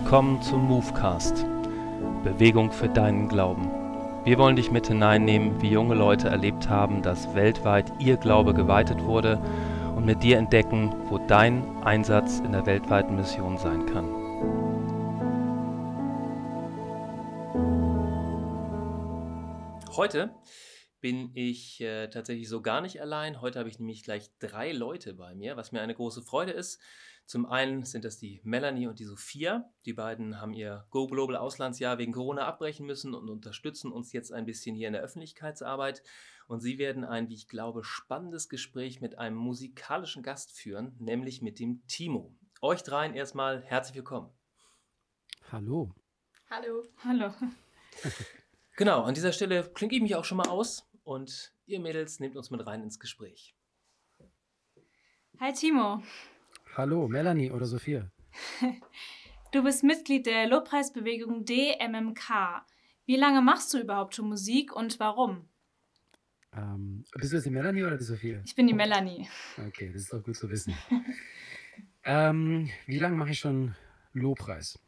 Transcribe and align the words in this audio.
Willkommen 0.00 0.40
zum 0.42 0.68
Movecast. 0.68 1.44
Bewegung 2.22 2.70
für 2.70 2.88
deinen 2.88 3.28
Glauben. 3.28 3.68
Wir 4.24 4.38
wollen 4.38 4.54
dich 4.54 4.70
mit 4.70 4.86
hineinnehmen, 4.86 5.60
wie 5.60 5.70
junge 5.70 5.96
Leute 5.96 6.28
erlebt 6.28 6.68
haben, 6.68 7.02
dass 7.02 7.34
weltweit 7.34 7.92
ihr 7.98 8.16
Glaube 8.16 8.54
geweitet 8.54 9.02
wurde 9.02 9.42
und 9.96 10.06
mit 10.06 10.22
dir 10.22 10.38
entdecken, 10.38 10.94
wo 11.08 11.18
dein 11.18 11.82
Einsatz 11.82 12.38
in 12.38 12.52
der 12.52 12.64
weltweiten 12.64 13.16
Mission 13.16 13.58
sein 13.58 13.86
kann. 13.86 14.08
Heute 19.96 20.30
bin 21.00 21.32
ich 21.34 21.80
äh, 21.80 22.06
tatsächlich 22.06 22.48
so 22.48 22.62
gar 22.62 22.82
nicht 22.82 23.00
allein. 23.00 23.40
Heute 23.40 23.58
habe 23.58 23.68
ich 23.68 23.80
nämlich 23.80 24.04
gleich 24.04 24.30
drei 24.38 24.70
Leute 24.70 25.14
bei 25.14 25.34
mir, 25.34 25.56
was 25.56 25.72
mir 25.72 25.80
eine 25.80 25.96
große 25.96 26.22
Freude 26.22 26.52
ist. 26.52 26.80
Zum 27.28 27.44
einen 27.44 27.84
sind 27.84 28.06
das 28.06 28.16
die 28.16 28.40
Melanie 28.42 28.86
und 28.86 29.00
die 29.00 29.04
Sophia. 29.04 29.70
Die 29.84 29.92
beiden 29.92 30.40
haben 30.40 30.54
ihr 30.54 30.86
Go 30.88 31.06
Global 31.06 31.36
Auslandsjahr 31.36 31.98
wegen 31.98 32.12
Corona 32.12 32.46
abbrechen 32.46 32.86
müssen 32.86 33.14
und 33.14 33.28
unterstützen 33.28 33.92
uns 33.92 34.14
jetzt 34.14 34.32
ein 34.32 34.46
bisschen 34.46 34.74
hier 34.74 34.86
in 34.86 34.94
der 34.94 35.02
Öffentlichkeitsarbeit. 35.02 36.02
Und 36.46 36.60
sie 36.60 36.78
werden 36.78 37.04
ein, 37.04 37.28
wie 37.28 37.34
ich 37.34 37.46
glaube, 37.46 37.84
spannendes 37.84 38.48
Gespräch 38.48 39.02
mit 39.02 39.18
einem 39.18 39.36
musikalischen 39.36 40.22
Gast 40.22 40.52
führen, 40.52 40.96
nämlich 40.98 41.42
mit 41.42 41.58
dem 41.58 41.86
Timo. 41.86 42.34
Euch 42.62 42.82
dreien 42.82 43.12
erstmal 43.12 43.62
herzlich 43.62 43.96
willkommen. 43.96 44.32
Hallo. 45.52 45.94
Hallo. 46.48 46.82
Hallo. 47.04 47.34
Genau, 48.78 49.02
an 49.02 49.12
dieser 49.12 49.32
Stelle 49.32 49.70
klinge 49.74 49.94
ich 49.94 50.00
mich 50.00 50.16
auch 50.16 50.24
schon 50.24 50.38
mal 50.38 50.48
aus 50.48 50.88
und 51.04 51.52
ihr 51.66 51.80
Mädels 51.80 52.20
nehmt 52.20 52.38
uns 52.38 52.50
mit 52.50 52.66
rein 52.66 52.82
ins 52.82 52.98
Gespräch. 52.98 53.54
Hi 55.38 55.52
Timo. 55.52 56.02
Hallo, 56.76 57.08
Melanie 57.08 57.50
oder 57.50 57.66
Sophia. 57.66 58.10
Du 59.50 59.62
bist 59.62 59.82
Mitglied 59.82 60.26
der 60.26 60.46
Lobpreisbewegung 60.46 61.46
DMMK. 61.46 62.66
Wie 63.06 63.16
lange 63.16 63.40
machst 63.40 63.72
du 63.72 63.78
überhaupt 63.80 64.14
schon 64.14 64.28
Musik 64.28 64.76
und 64.76 65.00
warum? 65.00 65.48
Ähm, 66.52 67.02
bist 67.14 67.32
du 67.32 67.36
jetzt 67.36 67.46
die 67.46 67.50
Melanie 67.50 67.82
oder 67.82 67.96
die 67.96 68.04
Sophia? 68.04 68.42
Ich 68.44 68.54
bin 68.54 68.66
die 68.66 68.74
Melanie. 68.74 69.26
Okay, 69.56 69.90
das 69.90 70.02
ist 70.02 70.12
doch 70.12 70.22
gut 70.22 70.36
zu 70.36 70.50
wissen. 70.50 70.74
ähm, 72.04 72.68
wie 72.84 72.98
lange 72.98 73.16
mache 73.16 73.30
ich 73.30 73.38
schon 73.38 73.74
Lobpreis? 74.12 74.78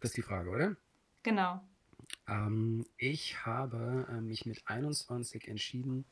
Das 0.00 0.12
ist 0.12 0.16
die 0.16 0.22
Frage, 0.22 0.48
oder? 0.48 0.76
Genau. 1.22 1.60
Ähm, 2.26 2.86
ich 2.96 3.44
habe 3.44 4.06
äh, 4.08 4.22
mich 4.22 4.46
mit 4.46 4.62
21 4.64 5.48
entschieden, 5.48 6.06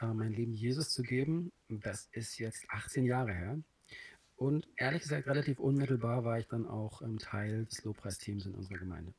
äh, 0.00 0.06
mein 0.06 0.32
Leben 0.32 0.54
Jesus 0.54 0.88
zu 0.90 1.02
geben. 1.02 1.52
Das 1.68 2.08
ist 2.12 2.38
jetzt 2.38 2.64
18 2.70 3.04
Jahre 3.04 3.34
her. 3.34 3.58
Und 4.38 4.68
ehrlich 4.76 5.02
gesagt, 5.02 5.26
relativ 5.26 5.58
unmittelbar 5.58 6.24
war 6.24 6.38
ich 6.38 6.46
dann 6.46 6.68
auch 6.68 7.02
ähm, 7.02 7.18
Teil 7.18 7.64
des 7.64 7.82
Lobpreisteams 7.82 8.46
in 8.46 8.54
unserer 8.54 8.78
Gemeinde. 8.78 9.12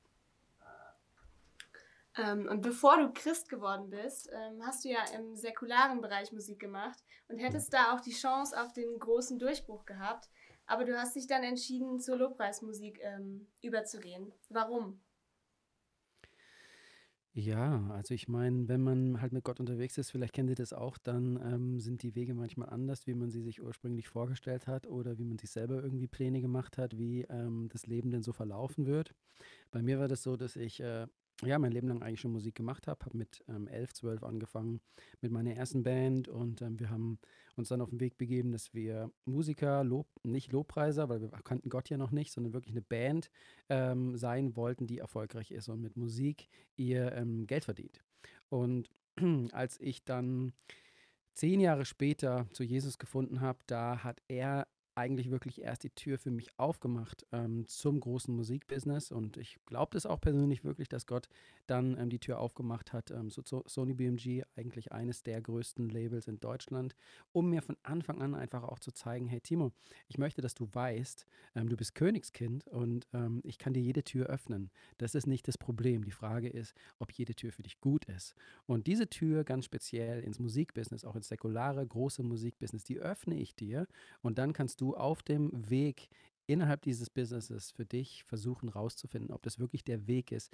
Ähm, 2.16 2.48
und 2.48 2.61
bevor 2.61 2.98
du 2.98 3.11
Christ 3.11 3.50
geworden 3.50 3.89
bist, 3.89 4.30
ähm, 4.31 4.66
hast 4.66 4.86
du 4.86 4.89
ja 4.89 5.03
im 5.17 5.36
säkularen 5.36 6.00
Bereich 6.00 6.31
Musik 6.31 6.59
gemacht 6.59 6.98
und 7.28 7.38
hättest 7.38 7.73
da 7.73 7.94
auch 7.94 8.00
die 8.00 8.14
Chance 8.14 8.59
auf 8.59 8.72
den 8.72 8.98
großen 8.98 9.38
Durchbruch 9.38 9.86
gehabt. 9.86 10.30
Aber 10.66 10.86
du 10.86 10.98
hast 10.98 11.17
dich 11.17 11.28
dann 11.28 11.44
entschieden, 11.44 12.00
zur 12.00 12.16
Lobpreismusik 12.16 13.02
ähm, 13.04 13.45
überzugehen. 13.61 14.31
Warum? 14.48 15.02
Ja, 17.35 17.88
also 17.91 18.13
ich 18.16 18.27
meine, 18.27 18.67
wenn 18.67 18.81
man 18.81 19.22
halt 19.22 19.31
mit 19.33 19.44
Gott 19.44 19.59
unterwegs 19.59 19.97
ist, 19.97 20.09
vielleicht 20.11 20.33
kennt 20.33 20.49
ihr 20.49 20.55
das 20.55 20.73
auch, 20.73 20.97
dann 20.97 21.39
ähm, 21.44 21.80
sind 21.80 22.02
die 22.02 22.15
Wege 22.15 22.33
manchmal 22.33 22.70
anders, 22.70 23.05
wie 23.08 23.14
man 23.14 23.30
sie 23.30 23.42
sich 23.42 23.61
ursprünglich 23.61 24.08
vorgestellt 24.09 24.65
hat 24.67 24.87
oder 24.87 25.17
wie 25.20 25.26
man 25.26 25.37
sich 25.37 25.52
selber 25.52 25.81
irgendwie 25.83 26.08
Pläne 26.08 26.42
gemacht 26.42 26.77
hat, 26.80 26.98
wie 26.98 27.21
ähm, 27.30 27.70
das 27.71 27.86
Leben 27.86 28.09
denn 28.09 28.23
so 28.23 28.33
verlaufen 28.33 28.87
wird. 28.87 29.14
Bei 29.71 29.81
mir 29.83 29.99
war 29.99 30.08
das 30.08 30.23
so, 30.23 30.37
dass 30.37 30.55
ich 30.55 30.80
äh, 30.81 31.08
ja, 31.44 31.58
mein 31.60 31.72
Leben 31.72 31.88
lang 31.88 32.02
eigentlich 32.02 32.20
schon 32.20 32.32
Musik 32.32 32.55
gemacht 32.55 32.88
habe. 32.88 33.05
Habe 33.05 33.17
mit 33.17 33.44
ähm, 33.48 33.67
11, 33.67 33.94
12 33.94 34.23
angefangen 34.23 34.82
mit 35.22 35.32
meiner 35.32 35.54
ersten 35.54 35.83
Band 35.83 36.27
und 36.27 36.61
ähm, 36.61 36.80
wir 36.80 36.89
haben 36.89 37.20
uns 37.55 37.70
dann 37.70 37.82
auf 37.82 37.89
den 37.89 38.00
Weg 38.00 38.17
begeben, 38.17 38.52
dass 38.52 38.73
wir 38.73 39.11
Musiker, 39.26 39.83
Lob, 39.83 40.08
nicht 40.23 40.52
Lobpreiser, 40.52 41.10
weil 41.10 41.22
wir 41.22 41.30
kannten 41.30 41.70
Gott 41.70 41.89
ja 41.89 41.98
noch 41.98 42.11
nicht, 42.11 42.32
sondern 42.32 42.54
wirklich 42.54 42.73
eine 42.73 42.82
Band 42.82 43.30
ähm, 43.70 44.17
sein 44.17 44.55
wollten, 44.55 44.88
die 44.88 44.99
erfolgreich 44.99 45.52
ist 45.52 45.70
und 45.70 45.82
mit 45.82 45.95
Musik 45.95 46.49
ihr 46.76 47.14
ähm, 47.14 47.48
Geld 47.48 47.66
verdient. 47.66 48.02
Und 48.49 48.89
als 49.52 49.80
ich 49.80 50.04
dann 50.04 50.54
zehn 51.33 51.60
Jahre 51.60 51.86
später 51.86 52.48
zu 52.52 52.64
Jesus 52.64 52.98
gefunden 52.98 53.42
habe, 53.42 53.60
da 53.67 54.04
hat 54.04 54.22
er 54.28 54.67
eigentlich 54.99 55.32
wirklich 55.32 55.61
erst 55.61 55.83
die 55.83 55.89
Tür 55.92 56.17
für 56.17 56.30
mich 56.30 56.49
aufgemacht 56.58 57.26
ähm, 57.32 57.65
zum 57.67 57.99
großen 58.02 58.36
Musikbusiness. 58.36 59.11
Und 59.11 59.37
ich 59.37 59.58
glaube 59.65 59.92
das 59.93 60.05
auch 60.05 60.20
persönlich 60.20 60.65
wirklich, 60.65 60.89
dass 60.89 61.08
Gott 61.08 61.30
dann 61.67 61.98
ähm, 61.98 62.10
die 62.10 62.20
Tür 62.20 62.39
aufgemacht 62.39 62.92
hat. 62.92 63.10
Ähm, 63.10 63.30
so, 63.30 63.42
so 63.45 63.64
Sony 63.65 63.93
BMG, 63.93 64.43
eigentlich 64.58 64.92
eines 64.92 65.23
der 65.23 65.42
größten 65.42 65.89
Labels 65.89 66.27
in 66.27 66.39
Deutschland, 66.39 66.95
um 67.32 67.49
mir 67.49 67.61
von 67.61 67.77
Anfang 67.82 68.21
an 68.21 68.36
einfach 68.36 68.64
auch 68.64 68.80
zu 68.80 68.92
zeigen, 68.92 69.27
hey 69.27 69.39
Timo, 69.39 69.71
ich 70.10 70.17
möchte, 70.17 70.42
dass 70.42 70.54
du 70.54 70.67
weißt, 70.71 71.26
ähm, 71.55 71.70
du 71.70 71.77
bist 71.77 71.95
Königskind 71.95 72.67
und 72.67 73.08
ähm, 73.14 73.42
ich 73.45 73.58
kann 73.58 73.73
dir 73.73 73.81
jede 73.81 74.04
Tür 74.04 74.26
öffnen. 74.27 74.70
Das 74.98 75.16
ist 75.16 75.27
nicht 75.27 75.48
das 75.48 75.58
Problem. 75.58 76.04
Die 76.04 76.11
Frage 76.11 76.49
ist, 76.49 76.76
ob 76.99 77.14
jede 77.14 77.36
Tür 77.36 77.54
für 77.54 77.64
dich 77.64 77.80
gut 77.80 78.04
ist. 78.05 78.36
Und 78.66 78.87
diese 78.87 79.08
Tür 79.08 79.45
ganz 79.45 79.64
speziell 79.64 80.23
ins 80.23 80.39
Musikbusiness, 80.39 81.05
auch 81.05 81.16
ins 81.16 81.30
säkulare, 81.30 81.87
große 81.87 82.21
Musikbusiness, 82.21 82.83
die 82.83 82.99
öffne 82.99 83.36
ich 83.36 83.55
dir 83.55 83.87
und 84.21 84.37
dann 84.37 84.52
kannst 84.52 84.81
du 84.81 84.89
auf 84.95 85.23
dem 85.23 85.70
Weg 85.70 86.10
innerhalb 86.48 86.82
dieses 86.82 87.10
Businesses 87.10 87.72
für 87.72 87.86
dich 87.86 88.23
versuchen 88.23 88.70
rauszufinden, 88.70 89.32
ob 89.32 89.44
das 89.44 89.60
wirklich 89.60 89.83
der 89.83 90.08
Weg 90.08 90.32
ist, 90.32 90.52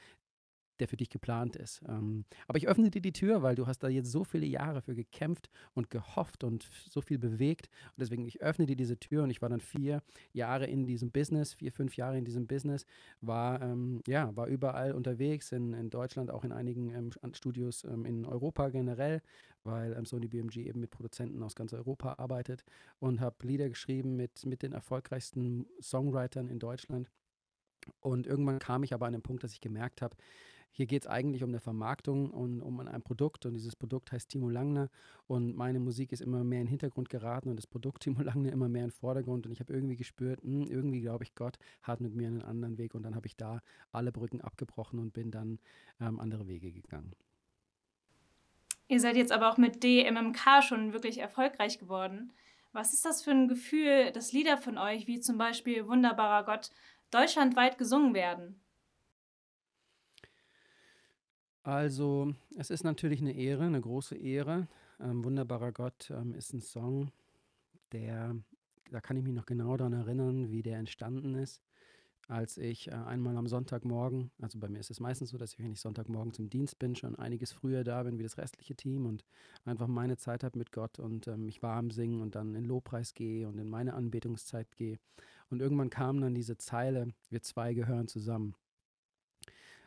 der 0.79 0.87
für 0.87 0.97
dich 0.97 1.09
geplant 1.09 1.55
ist. 1.55 1.81
Ähm, 1.87 2.25
aber 2.47 2.57
ich 2.57 2.67
öffne 2.67 2.89
dir 2.89 3.01
die 3.01 3.13
Tür, 3.13 3.41
weil 3.41 3.55
du 3.55 3.67
hast 3.67 3.79
da 3.79 3.87
jetzt 3.87 4.11
so 4.11 4.23
viele 4.23 4.45
Jahre 4.45 4.81
für 4.81 4.95
gekämpft 4.95 5.49
und 5.73 5.89
gehofft 5.89 6.43
und 6.43 6.67
so 6.89 7.01
viel 7.01 7.17
bewegt. 7.17 7.69
Und 7.89 8.01
deswegen, 8.01 8.25
ich 8.25 8.41
öffne 8.41 8.65
dir 8.65 8.75
diese 8.75 8.97
Tür 8.97 9.23
und 9.23 9.29
ich 9.29 9.41
war 9.41 9.49
dann 9.49 9.61
vier 9.61 10.01
Jahre 10.33 10.65
in 10.65 10.85
diesem 10.85 11.11
Business, 11.11 11.53
vier, 11.53 11.71
fünf 11.71 11.95
Jahre 11.97 12.17
in 12.17 12.25
diesem 12.25 12.47
Business, 12.47 12.85
war, 13.21 13.61
ähm, 13.61 14.01
ja, 14.07 14.35
war 14.35 14.47
überall 14.47 14.91
unterwegs, 14.93 15.51
in, 15.51 15.73
in 15.73 15.89
Deutschland, 15.89 16.31
auch 16.31 16.43
in 16.43 16.51
einigen 16.51 16.89
ähm, 16.89 17.33
Studios 17.33 17.83
ähm, 17.83 18.05
in 18.05 18.25
Europa 18.25 18.69
generell, 18.69 19.21
weil 19.63 19.93
ähm, 19.93 20.05
Sony 20.05 20.27
BMG 20.27 20.57
eben 20.57 20.79
mit 20.79 20.91
Produzenten 20.91 21.41
aus 21.43 21.55
ganz 21.55 21.73
Europa 21.73 22.15
arbeitet 22.17 22.63
und 22.99 23.21
habe 23.21 23.35
Lieder 23.45 23.69
geschrieben 23.69 24.15
mit, 24.15 24.45
mit 24.45 24.61
den 24.61 24.73
erfolgreichsten 24.73 25.67
Songwritern 25.81 26.47
in 26.47 26.59
Deutschland. 26.59 27.09
Und 27.99 28.27
irgendwann 28.27 28.59
kam 28.59 28.83
ich 28.83 28.93
aber 28.93 29.05
an 29.05 29.13
den 29.13 29.21
Punkt, 29.21 29.43
dass 29.43 29.53
ich 29.53 29.61
gemerkt 29.61 30.01
habe, 30.01 30.15
hier 30.75 30.87
geht 30.87 31.03
es 31.03 31.07
eigentlich 31.07 31.41
um 31.41 31.51
eine 31.51 31.61
Vermarktung 31.61 32.31
und 32.31 32.61
um 32.61 32.81
ein 32.81 33.01
Produkt 33.01 33.45
und 33.45 33.53
dieses 33.53 33.77
Produkt 33.77 34.11
heißt 34.11 34.27
Timo 34.27 34.49
Langner 34.49 34.89
und 35.25 35.55
meine 35.55 35.79
Musik 35.79 36.11
ist 36.11 36.19
immer 36.19 36.43
mehr 36.43 36.59
in 36.59 36.65
den 36.65 36.71
Hintergrund 36.71 37.09
geraten 37.09 37.49
und 37.49 37.55
das 37.55 37.65
Produkt 37.65 38.03
Timo 38.03 38.21
Langner 38.21 38.51
immer 38.51 38.67
mehr 38.67 38.83
in 38.83 38.89
den 38.89 38.93
Vordergrund 38.93 39.45
und 39.45 39.53
ich 39.53 39.61
habe 39.61 39.73
irgendwie 39.73 39.95
gespürt, 39.95 40.43
mh, 40.43 40.65
hm, 40.65 40.71
irgendwie 40.71 40.99
glaube 40.99 41.23
ich, 41.23 41.33
Gott 41.33 41.57
hat 41.81 42.01
mit 42.01 42.13
mir 42.13 42.27
einen 42.27 42.41
anderen 42.41 42.77
Weg 42.77 42.93
und 42.93 43.03
dann 43.03 43.15
habe 43.15 43.25
ich 43.25 43.37
da 43.37 43.61
alle 43.93 44.11
Brücken 44.11 44.41
abgebrochen 44.41 44.99
und 44.99 45.13
bin 45.13 45.31
dann 45.31 45.59
ähm, 46.01 46.19
andere 46.19 46.45
Wege 46.45 46.73
gegangen. 46.73 47.13
Ihr 48.89 48.99
seid 48.99 49.15
jetzt 49.15 49.31
aber 49.31 49.49
auch 49.49 49.57
mit 49.57 49.81
DMMK 49.81 50.61
schon 50.61 50.91
wirklich 50.91 51.19
erfolgreich 51.19 51.79
geworden. 51.79 52.33
Was 52.73 52.91
ist 52.91 53.05
das 53.05 53.23
für 53.23 53.31
ein 53.31 53.47
Gefühl, 53.47 54.11
dass 54.11 54.33
Lieder 54.33 54.57
von 54.57 54.77
euch, 54.77 55.07
wie 55.07 55.21
zum 55.21 55.37
Beispiel 55.37 55.87
Wunderbarer 55.87 56.43
Gott, 56.43 56.69
deutschlandweit 57.11 57.77
gesungen 57.77 58.13
werden? 58.13 58.59
Also, 61.65 62.35
es 62.57 62.69
ist 62.69 62.83
natürlich 62.83 63.21
eine 63.21 63.33
Ehre, 63.33 63.63
eine 63.63 63.81
große 63.81 64.15
Ehre. 64.15 64.67
Ähm, 64.99 65.23
Wunderbarer 65.23 65.71
Gott 65.71 66.11
ähm, 66.11 66.35
ist 66.35 66.53
ein 66.53 66.61
Song, 66.61 67.09
der, 67.91 68.35
da 68.91 69.01
kann 69.01 69.17
ich 69.17 69.23
mich 69.23 69.33
noch 69.33 69.47
genau 69.47 69.75
daran 69.75 69.93
erinnern, 69.93 70.51
wie 70.51 70.61
der 70.61 70.77
entstanden 70.77 71.33
ist. 71.33 71.63
Als 72.27 72.59
ich 72.59 72.89
äh, 72.89 72.91
einmal 72.91 73.35
am 73.35 73.47
Sonntagmorgen, 73.47 74.29
also 74.39 74.59
bei 74.59 74.69
mir 74.69 74.79
ist 74.79 74.91
es 74.91 74.99
meistens 74.99 75.31
so, 75.31 75.39
dass 75.39 75.53
ich, 75.53 75.59
wenn 75.59 75.71
ich 75.71 75.79
Sonntagmorgen 75.79 76.33
zum 76.33 76.51
Dienst 76.51 76.77
bin, 76.77 76.95
schon 76.95 77.15
einiges 77.15 77.51
früher 77.51 77.83
da 77.83 78.03
bin 78.03 78.19
wie 78.19 78.23
das 78.23 78.37
restliche 78.37 78.75
Team 78.75 79.07
und 79.07 79.25
einfach 79.63 79.87
meine 79.87 80.17
Zeit 80.17 80.43
habe 80.43 80.59
mit 80.59 80.71
Gott 80.71 80.99
und 80.99 81.27
ähm, 81.27 81.47
mich 81.47 81.63
warm 81.63 81.89
singen 81.89 82.21
und 82.21 82.35
dann 82.35 82.53
in 82.53 82.65
Lobpreis 82.65 83.15
gehe 83.15 83.47
und 83.47 83.57
in 83.57 83.69
meine 83.69 83.95
Anbetungszeit 83.95 84.75
gehe. 84.75 84.99
Und 85.49 85.61
irgendwann 85.63 85.89
kam 85.89 86.21
dann 86.21 86.35
diese 86.35 86.57
Zeile, 86.57 87.07
wir 87.31 87.41
zwei 87.41 87.73
gehören 87.73 88.07
zusammen. 88.07 88.53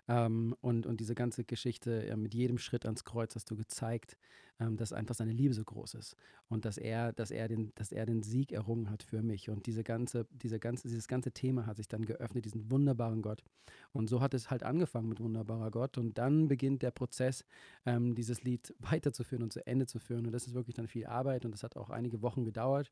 Ähm, 0.09 0.55
und, 0.61 0.87
und 0.87 1.01
diese 1.01 1.15
ganze 1.15 1.45
Geschichte, 1.45 2.07
äh, 2.07 2.17
mit 2.17 2.35
jedem 2.35 2.59
Schritt 2.59 2.87
ans 2.87 3.05
Kreuz 3.05 3.35
hast 3.35 3.51
du 3.51 3.57
gezeigt, 3.57 4.17
ähm, 4.61 4.77
dass 4.77 4.93
einfach 4.93 5.15
seine 5.15 5.33
Liebe 5.33 5.55
so 5.55 5.63
groß 5.63 5.95
ist 5.95 6.17
und 6.49 6.65
dass 6.65 6.79
er, 6.79 7.13
dass 7.13 7.31
er 7.31 7.47
den, 7.47 7.73
dass 7.77 7.93
er 7.93 8.07
den 8.07 8.23
Sieg 8.23 8.53
errungen 8.53 8.91
hat 8.91 9.03
für 9.03 9.23
mich. 9.23 9.51
Und 9.51 9.67
diese 9.67 9.85
ganze, 9.85 10.27
diese 10.33 10.59
ganze, 10.59 10.89
dieses 10.89 11.09
ganze 11.09 11.31
Thema 11.31 11.67
hat 11.67 11.77
sich 11.77 11.89
dann 11.89 12.05
geöffnet, 12.05 12.45
diesen 12.45 12.71
wunderbaren 12.71 13.23
Gott. 13.23 13.45
Und 13.93 14.09
so 14.09 14.21
hat 14.21 14.35
es 14.35 14.51
halt 14.51 14.63
angefangen 14.63 15.09
mit 15.09 15.21
wunderbarer 15.21 15.71
Gott. 15.71 15.99
Und 15.99 16.19
dann 16.19 16.49
beginnt 16.49 16.83
der 16.83 16.91
Prozess, 16.91 17.45
ähm, 17.87 18.15
dieses 18.15 18.43
Lied 18.43 18.75
weiterzuführen 18.79 19.43
und 19.43 19.53
zu 19.53 19.65
Ende 19.67 19.87
zu 19.87 19.99
führen. 19.99 20.27
Und 20.27 20.33
das 20.33 20.47
ist 20.47 20.55
wirklich 20.55 20.75
dann 20.75 20.89
viel 20.89 21.07
Arbeit 21.07 21.45
und 21.45 21.53
das 21.53 21.63
hat 21.63 21.77
auch 21.77 21.91
einige 21.91 22.23
Wochen 22.23 22.45
gedauert. 22.45 22.91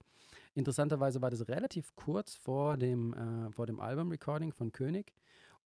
Interessanterweise 0.54 1.20
war 1.22 1.30
das 1.30 1.48
relativ 1.48 1.96
kurz 1.96 2.34
vor 2.34 2.76
dem, 2.76 3.14
äh, 3.14 3.50
vor 3.50 3.66
dem 3.66 3.80
Album-Recording 3.80 4.52
von 4.52 4.70
König. 4.70 5.14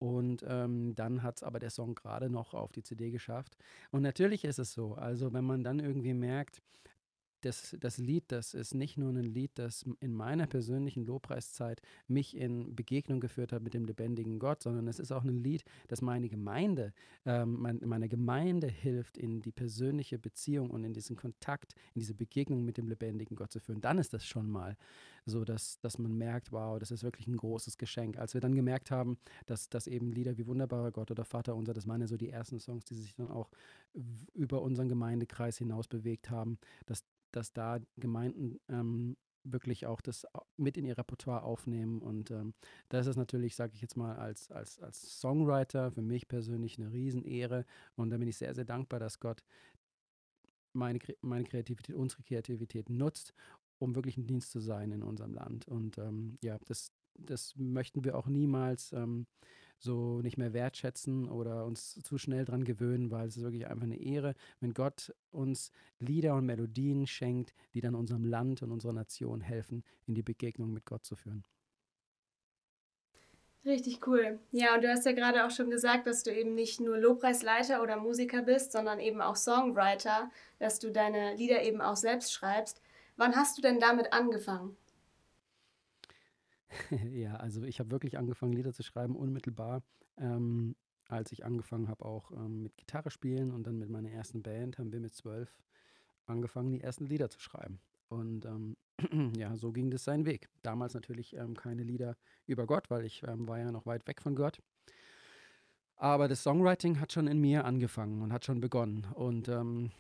Und 0.03 0.45
ähm, 0.49 0.97
dann 0.97 1.23
hat 1.23 1.37
es 1.37 1.43
aber 1.45 1.61
der 1.61 1.71
Song 1.71 1.95
gerade 1.95 2.29
noch 2.29 2.55
auf 2.55 2.73
die 2.73 2.83
CD 2.83 3.13
geschafft. 3.13 3.57
Und 3.93 4.03
natürlich 4.03 4.43
ist 4.45 4.59
es 4.59 4.73
so, 4.73 4.95
also 4.95 5.33
wenn 5.33 5.45
man 5.45 5.63
dann 5.63 5.79
irgendwie 5.79 6.13
merkt, 6.13 6.61
das, 7.43 7.77
das 7.79 7.99
Lied, 7.99 8.25
das 8.29 8.53
ist 8.53 8.75
nicht 8.75 8.97
nur 8.97 9.11
ein 9.11 9.23
Lied, 9.23 9.53
das 9.55 9.85
in 10.01 10.13
meiner 10.13 10.49
persönlichen 10.49 11.05
Lobpreiszeit 11.05 11.81
mich 12.09 12.37
in 12.37 12.75
Begegnung 12.75 13.21
geführt 13.21 13.53
hat 13.53 13.63
mit 13.63 13.75
dem 13.75 13.85
lebendigen 13.85 14.41
Gott, 14.41 14.65
sondern 14.65 14.89
es 14.89 14.99
ist 14.99 15.13
auch 15.13 15.23
ein 15.23 15.43
Lied, 15.45 15.63
das 15.87 16.03
meine 16.03 16.29
Gemeinde, 16.29 16.93
ähm, 17.25 17.61
mein, 17.61 17.81
meiner 17.85 18.09
Gemeinde 18.09 18.67
hilft, 18.67 19.19
in 19.19 19.41
die 19.41 19.53
persönliche 19.53 20.19
Beziehung 20.19 20.71
und 20.71 20.83
in 20.83 20.95
diesen 20.95 21.15
Kontakt, 21.15 21.75
in 21.95 22.01
diese 22.01 22.15
Begegnung 22.15 22.65
mit 22.65 22.77
dem 22.77 22.89
lebendigen 22.89 23.37
Gott 23.37 23.53
zu 23.53 23.61
führen. 23.61 23.81
Dann 23.81 23.99
ist 23.99 24.13
das 24.13 24.27
schon 24.27 24.51
mal 24.51 24.77
so, 25.25 25.45
dass, 25.45 25.79
dass 25.81 25.99
man 25.99 26.17
merkt, 26.17 26.53
wow, 26.53 26.79
das 26.79 26.91
ist 26.91 27.05
wirklich 27.05 27.27
ein 27.27 27.37
großes 27.37 27.79
Geschenk. 27.79 28.19
Als 28.19 28.35
wir 28.35 28.41
dann 28.41 28.55
gemerkt 28.55 28.91
haben, 28.91 29.19
dass, 29.47 29.69
dass 29.69 29.87
eben 29.87 30.13
Lieder 30.13 30.37
wie 30.39 30.47
Wunderbarer 30.47 30.91
Gott 30.91 31.11
oder 31.11 31.25
Vater 31.25 31.55
unser, 31.55 31.75
das 31.75 31.87
waren 31.87 32.01
ja 32.01 32.07
so 32.07 32.17
die 32.17 32.31
ersten 32.31 32.59
Songs, 32.59 32.85
die 32.85 32.95
sich 32.95 33.15
dann 33.15 33.31
auch 33.31 33.51
über 34.35 34.63
unseren 34.63 34.89
Gemeindekreis 34.89 35.59
hinaus 35.59 35.89
bewegt 35.89 36.31
haben, 36.31 36.59
dass 36.87 37.05
dass 37.33 37.53
da 37.53 37.81
Gemeinden 37.97 38.61
ähm, 38.69 39.17
wirklich 39.45 39.87
auch 39.87 40.01
das 40.01 40.27
mit 40.57 40.77
in 40.77 40.85
ihr 40.85 40.97
Repertoire 40.97 41.43
aufnehmen. 41.43 42.01
Und 42.01 42.31
ähm, 42.31 42.55
das 42.89 43.07
ist 43.07 43.17
natürlich, 43.17 43.57
sage 43.57 43.73
ich 43.75 43.83
jetzt 43.83 43.97
mal, 43.97 44.17
als, 44.17 44.51
als, 44.51 44.79
als 44.81 45.21
Songwriter 45.21 45.91
für 45.91 46.03
mich 46.03 46.29
persönlich 46.29 46.79
eine 46.79 46.93
Riesenehre. 46.93 47.65
Und 47.97 48.11
da 48.11 48.19
bin 48.19 48.29
ich 48.29 48.37
sehr, 48.37 48.55
sehr 48.55 48.65
dankbar, 48.65 49.01
dass 49.01 49.19
Gott 49.19 49.43
meine, 50.73 51.01
meine 51.21 51.45
Kreativität, 51.45 51.97
unsere 51.97 52.23
Kreativität 52.23 52.89
nutzt, 52.89 53.35
um 53.83 53.95
wirklich 53.95 54.17
ein 54.17 54.27
Dienst 54.27 54.51
zu 54.51 54.61
sein 54.61 54.93
in 54.93 55.03
unserem 55.03 55.35
Land. 55.35 55.67
Und 55.69 55.99
ähm, 55.99 56.39
ja, 56.43 56.59
das, 56.67 56.93
das 57.15 57.55
möchten 57.57 58.05
wir 58.05 58.17
auch 58.17 58.27
niemals 58.27 58.93
ähm, 58.93 59.27
so 59.79 60.21
nicht 60.23 60.39
mehr 60.39 60.53
wertschätzen 60.53 61.29
oder 61.29 61.67
uns 61.67 61.95
zu 62.03 62.17
schnell 62.17 62.45
dran 62.45 62.65
gewöhnen, 62.65 63.11
weil 63.11 63.27
es 63.27 63.37
ist 63.37 63.43
wirklich 63.43 63.67
einfach 63.67 63.85
eine 63.85 64.01
Ehre, 64.01 64.35
wenn 64.61 64.75
Gott 64.75 65.13
uns 65.31 65.73
Lieder 65.99 66.35
und 66.35 66.47
Melodien 66.47 67.07
schenkt, 67.07 67.55
die 67.75 67.81
dann 67.81 67.97
unserem 67.97 68.25
Land 68.25 68.63
und 68.63 68.71
unserer 68.71 68.93
Nation 68.93 69.41
helfen, 69.41 69.83
in 70.07 70.15
die 70.15 70.23
Begegnung 70.23 70.73
mit 70.73 70.87
Gott 70.87 71.05
zu 71.05 71.17
führen. 71.17 71.43
Richtig 73.65 74.07
cool. 74.09 74.41
Ja, 74.51 74.75
und 74.75 74.83
du 74.83 74.91
hast 74.91 75.07
ja 75.07 75.13
gerade 75.13 75.47
auch 75.47 75.51
schon 75.51 75.71
gesagt, 75.71 76.09
dass 76.09 76.25
du 76.25 76.35
eben 76.35 76.55
nicht 76.55 76.81
nur 76.81 76.99
Lobpreisleiter 76.99 77.81
oder 77.81 77.97
Musiker 77.97 78.43
bist, 78.43 78.73
sondern 78.73 78.99
eben 78.99 79.21
auch 79.21 79.37
Songwriter, 79.37 80.31
dass 80.59 80.81
du 80.81 80.91
deine 80.91 81.37
Lieder 81.37 81.63
eben 81.63 81.81
auch 81.81 81.95
selbst 81.95 82.33
schreibst. 82.33 82.81
Wann 83.23 83.37
hast 83.37 83.57
du 83.57 83.63
denn 83.63 83.79
damit 83.79 84.13
angefangen? 84.13 84.77
ja, 87.13 87.37
also 87.37 87.63
ich 87.63 87.79
habe 87.79 87.93
wirklich 87.93 88.19
angefangen, 88.19 88.53
Lieder 88.53 88.73
zu 88.73 88.83
schreiben, 88.83 89.15
unmittelbar, 89.15 89.85
ähm, 90.19 90.75
als 91.07 91.31
ich 91.31 91.45
angefangen 91.45 91.87
habe, 91.87 92.05
auch 92.05 92.33
ähm, 92.33 92.65
mit 92.65 92.77
Gitarre 92.77 93.13
spielen 93.13 93.53
und 93.53 93.65
dann 93.65 93.79
mit 93.79 93.91
meiner 93.91 94.11
ersten 94.11 94.43
Band 94.43 94.77
haben 94.77 94.91
wir 94.91 94.99
mit 94.99 95.15
zwölf 95.15 95.57
angefangen, 96.27 96.73
die 96.73 96.81
ersten 96.81 97.07
Lieder 97.07 97.31
zu 97.31 97.39
schreiben. 97.39 97.79
Und 98.09 98.45
ähm, 98.45 98.77
ja, 99.37 99.55
so 99.55 99.71
ging 99.71 99.93
das 99.93 100.03
seinen 100.03 100.27
Weg. 100.27 100.49
Damals 100.63 100.95
natürlich 100.95 101.37
ähm, 101.37 101.57
keine 101.57 101.85
Lieder 101.85 102.17
über 102.49 102.67
Gott, 102.67 102.91
weil 102.91 103.05
ich 103.05 103.23
ähm, 103.23 103.47
war 103.47 103.61
ja 103.61 103.71
noch 103.71 103.87
weit 103.87 104.05
weg 104.09 104.21
von 104.21 104.35
Gott. 104.35 104.61
Aber 105.95 106.27
das 106.27 106.43
Songwriting 106.43 106.99
hat 106.99 107.13
schon 107.13 107.29
in 107.29 107.41
mir 107.41 107.67
angefangen 107.67 108.21
und 108.21 108.33
hat 108.33 108.45
schon 108.45 108.61
begonnen. 108.61 109.07
Und 109.15 109.47
ähm, 109.47 109.93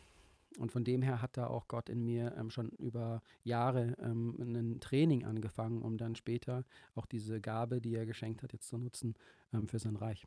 und 0.58 0.72
von 0.72 0.84
dem 0.84 1.02
her 1.02 1.22
hat 1.22 1.36
da 1.36 1.46
auch 1.46 1.68
Gott 1.68 1.88
in 1.88 2.04
mir 2.04 2.34
ähm, 2.36 2.50
schon 2.50 2.70
über 2.70 3.22
Jahre 3.42 3.96
ähm, 4.00 4.36
ein 4.38 4.80
Training 4.80 5.24
angefangen, 5.24 5.82
um 5.82 5.98
dann 5.98 6.14
später 6.14 6.64
auch 6.94 7.06
diese 7.06 7.40
Gabe, 7.40 7.80
die 7.80 7.94
er 7.94 8.06
geschenkt 8.06 8.42
hat, 8.42 8.52
jetzt 8.52 8.68
zu 8.68 8.78
nutzen 8.78 9.14
ähm, 9.52 9.68
für 9.68 9.78
sein 9.78 9.96
Reich. 9.96 10.26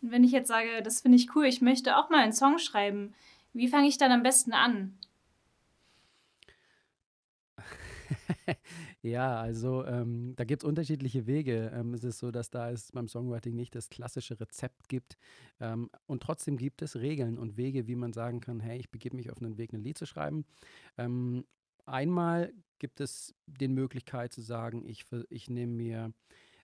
Und 0.00 0.10
wenn 0.12 0.24
ich 0.24 0.32
jetzt 0.32 0.48
sage, 0.48 0.82
das 0.82 1.00
finde 1.00 1.16
ich 1.16 1.34
cool, 1.34 1.46
ich 1.46 1.60
möchte 1.60 1.96
auch 1.96 2.10
mal 2.10 2.22
einen 2.22 2.32
Song 2.32 2.58
schreiben, 2.58 3.14
wie 3.52 3.68
fange 3.68 3.88
ich 3.88 3.98
dann 3.98 4.12
am 4.12 4.22
besten 4.22 4.52
an? 4.52 4.96
Ja, 9.08 9.40
also 9.40 9.84
ähm, 9.86 10.34
da 10.36 10.44
gibt 10.44 10.62
es 10.62 10.68
unterschiedliche 10.68 11.26
Wege. 11.26 11.72
Ähm, 11.74 11.94
es 11.94 12.04
ist 12.04 12.18
so, 12.18 12.30
dass 12.30 12.50
da 12.50 12.70
es 12.70 12.92
beim 12.92 13.08
Songwriting 13.08 13.54
nicht 13.54 13.74
das 13.74 13.88
klassische 13.88 14.38
Rezept 14.38 14.88
gibt. 14.88 15.16
Ähm, 15.60 15.90
und 16.06 16.22
trotzdem 16.22 16.56
gibt 16.56 16.82
es 16.82 16.96
Regeln 16.96 17.38
und 17.38 17.56
Wege, 17.56 17.86
wie 17.86 17.96
man 17.96 18.12
sagen 18.12 18.40
kann, 18.40 18.60
hey, 18.60 18.78
ich 18.78 18.90
begebe 18.90 19.16
mich 19.16 19.30
auf 19.30 19.38
einen 19.38 19.56
Weg, 19.56 19.72
ein 19.72 19.82
Lied 19.82 19.96
zu 19.98 20.06
schreiben. 20.06 20.44
Ähm, 20.98 21.44
einmal 21.86 22.52
gibt 22.78 23.00
es 23.00 23.34
die 23.46 23.68
Möglichkeit 23.68 24.32
zu 24.32 24.42
sagen, 24.42 24.84
ich, 24.86 25.06
ich 25.30 25.48
nehme 25.48 25.72
mir 25.72 26.12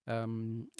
ähm, 0.07 0.71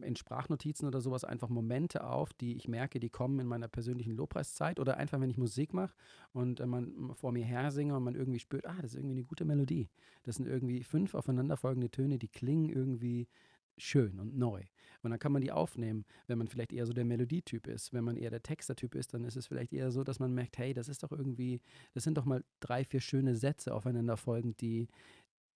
in 0.00 0.16
Sprachnotizen 0.16 0.88
oder 0.88 1.00
sowas 1.00 1.24
einfach 1.24 1.48
Momente 1.48 2.04
auf, 2.04 2.32
die 2.32 2.56
ich 2.56 2.68
merke, 2.68 3.00
die 3.00 3.10
kommen 3.10 3.38
in 3.38 3.46
meiner 3.46 3.68
persönlichen 3.68 4.16
Lobpreiszeit 4.16 4.80
oder 4.80 4.96
einfach, 4.96 5.20
wenn 5.20 5.30
ich 5.30 5.38
Musik 5.38 5.74
mache 5.74 5.94
und 6.32 6.60
äh, 6.60 6.66
man 6.66 7.14
vor 7.14 7.32
mir 7.32 7.44
her 7.44 7.70
singe 7.70 7.96
und 7.96 8.02
man 8.02 8.14
irgendwie 8.14 8.40
spürt, 8.40 8.66
ah, 8.66 8.76
das 8.80 8.92
ist 8.92 8.96
irgendwie 8.96 9.16
eine 9.16 9.24
gute 9.24 9.44
Melodie. 9.44 9.88
Das 10.22 10.36
sind 10.36 10.46
irgendwie 10.46 10.82
fünf 10.82 11.14
aufeinanderfolgende 11.14 11.90
Töne, 11.90 12.18
die 12.18 12.28
klingen 12.28 12.68
irgendwie 12.68 13.28
schön 13.76 14.18
und 14.18 14.36
neu. 14.36 14.62
Und 15.02 15.10
dann 15.10 15.18
kann 15.18 15.32
man 15.32 15.42
die 15.42 15.50
aufnehmen, 15.50 16.04
wenn 16.26 16.38
man 16.38 16.46
vielleicht 16.46 16.72
eher 16.72 16.86
so 16.86 16.92
der 16.92 17.04
Melodietyp 17.04 17.66
ist. 17.66 17.92
Wenn 17.92 18.04
man 18.04 18.16
eher 18.16 18.30
der 18.30 18.42
Textertyp 18.42 18.94
ist, 18.94 19.14
dann 19.14 19.24
ist 19.24 19.36
es 19.36 19.48
vielleicht 19.48 19.72
eher 19.72 19.90
so, 19.90 20.04
dass 20.04 20.20
man 20.20 20.32
merkt, 20.32 20.58
hey, 20.58 20.74
das 20.74 20.88
ist 20.88 21.02
doch 21.02 21.10
irgendwie, 21.10 21.60
das 21.92 22.04
sind 22.04 22.16
doch 22.16 22.24
mal 22.24 22.44
drei, 22.60 22.84
vier 22.84 23.00
schöne 23.00 23.34
Sätze 23.34 23.74
aufeinanderfolgend, 23.74 24.60
die, 24.60 24.88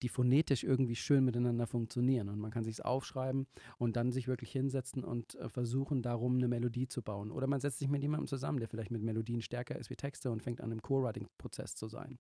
die 0.03 0.09
phonetisch 0.09 0.65
irgendwie 0.65 0.97
schön 0.97 1.25
miteinander 1.25 1.67
funktionieren. 1.67 2.29
Und 2.29 2.39
man 2.39 2.51
kann 2.51 2.65
sich 2.65 2.85
aufschreiben 2.85 3.47
und 3.79 3.97
dann 3.97 4.13
sich 4.13 4.29
wirklich 4.29 4.53
hinsetzen 4.53 5.05
und 5.05 5.35
äh, 5.37 5.49
versuchen, 5.49 6.03
darum 6.03 6.37
eine 6.37 6.49
Melodie 6.49 6.89
zu 6.89 7.03
bauen. 7.03 7.31
Oder 7.31 7.47
man 7.47 7.61
setzt 7.61 7.79
sich 7.79 7.89
mit 7.89 8.03
jemandem 8.03 8.27
zusammen, 8.27 8.59
der 8.59 8.69
vielleicht 8.69 8.91
mit 8.91 9.03
Melodien 9.03 9.41
stärker 9.43 9.77
ist 9.77 9.91
wie 9.91 9.97
Texte 9.97 10.31
und 10.31 10.43
fängt 10.43 10.61
an, 10.61 10.73
im 10.73 10.83
Co-Writing-Prozess 10.83 11.75
zu 11.75 11.89
sein. 11.89 12.19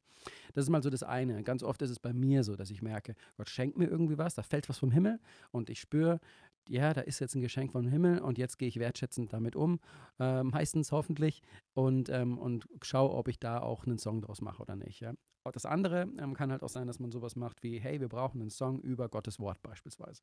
Das 0.54 0.64
ist 0.64 0.70
mal 0.70 0.82
so 0.82 0.90
das 0.90 1.02
eine. 1.02 1.42
Ganz 1.42 1.62
oft 1.62 1.82
ist 1.82 1.90
es 1.90 1.98
bei 1.98 2.12
mir 2.12 2.44
so, 2.44 2.56
dass 2.56 2.70
ich 2.70 2.82
merke, 2.82 3.14
Gott 3.36 3.48
schenkt 3.48 3.76
mir 3.76 3.86
irgendwie 3.86 4.18
was, 4.18 4.34
da 4.34 4.42
fällt 4.42 4.68
was 4.68 4.78
vom 4.78 4.90
Himmel 4.90 5.20
und 5.50 5.70
ich 5.70 5.80
spüre, 5.80 6.20
ja, 6.68 6.92
da 6.94 7.00
ist 7.02 7.20
jetzt 7.20 7.34
ein 7.34 7.40
Geschenk 7.40 7.72
vom 7.72 7.86
Himmel 7.86 8.20
und 8.20 8.38
jetzt 8.38 8.58
gehe 8.58 8.68
ich 8.68 8.78
wertschätzend 8.78 9.32
damit 9.32 9.56
um, 9.56 9.80
äh, 10.18 10.42
meistens 10.42 10.92
hoffentlich, 10.92 11.42
und, 11.74 12.08
ähm, 12.08 12.38
und 12.38 12.66
schaue, 12.82 13.12
ob 13.12 13.28
ich 13.28 13.38
da 13.38 13.60
auch 13.60 13.86
einen 13.86 13.98
Song 13.98 14.20
draus 14.20 14.40
mache 14.40 14.62
oder 14.62 14.76
nicht. 14.76 15.00
Ja. 15.00 15.14
Das 15.52 15.66
andere 15.66 16.08
ähm, 16.18 16.34
kann 16.34 16.50
halt 16.50 16.62
auch 16.62 16.68
sein, 16.68 16.86
dass 16.86 16.98
man 16.98 17.12
sowas 17.12 17.36
macht 17.36 17.62
wie, 17.62 17.78
hey, 17.78 18.00
wir 18.00 18.08
brauchen 18.08 18.40
einen 18.40 18.50
Song 18.50 18.80
über 18.80 19.08
Gottes 19.08 19.38
Wort 19.38 19.62
beispielsweise. 19.62 20.22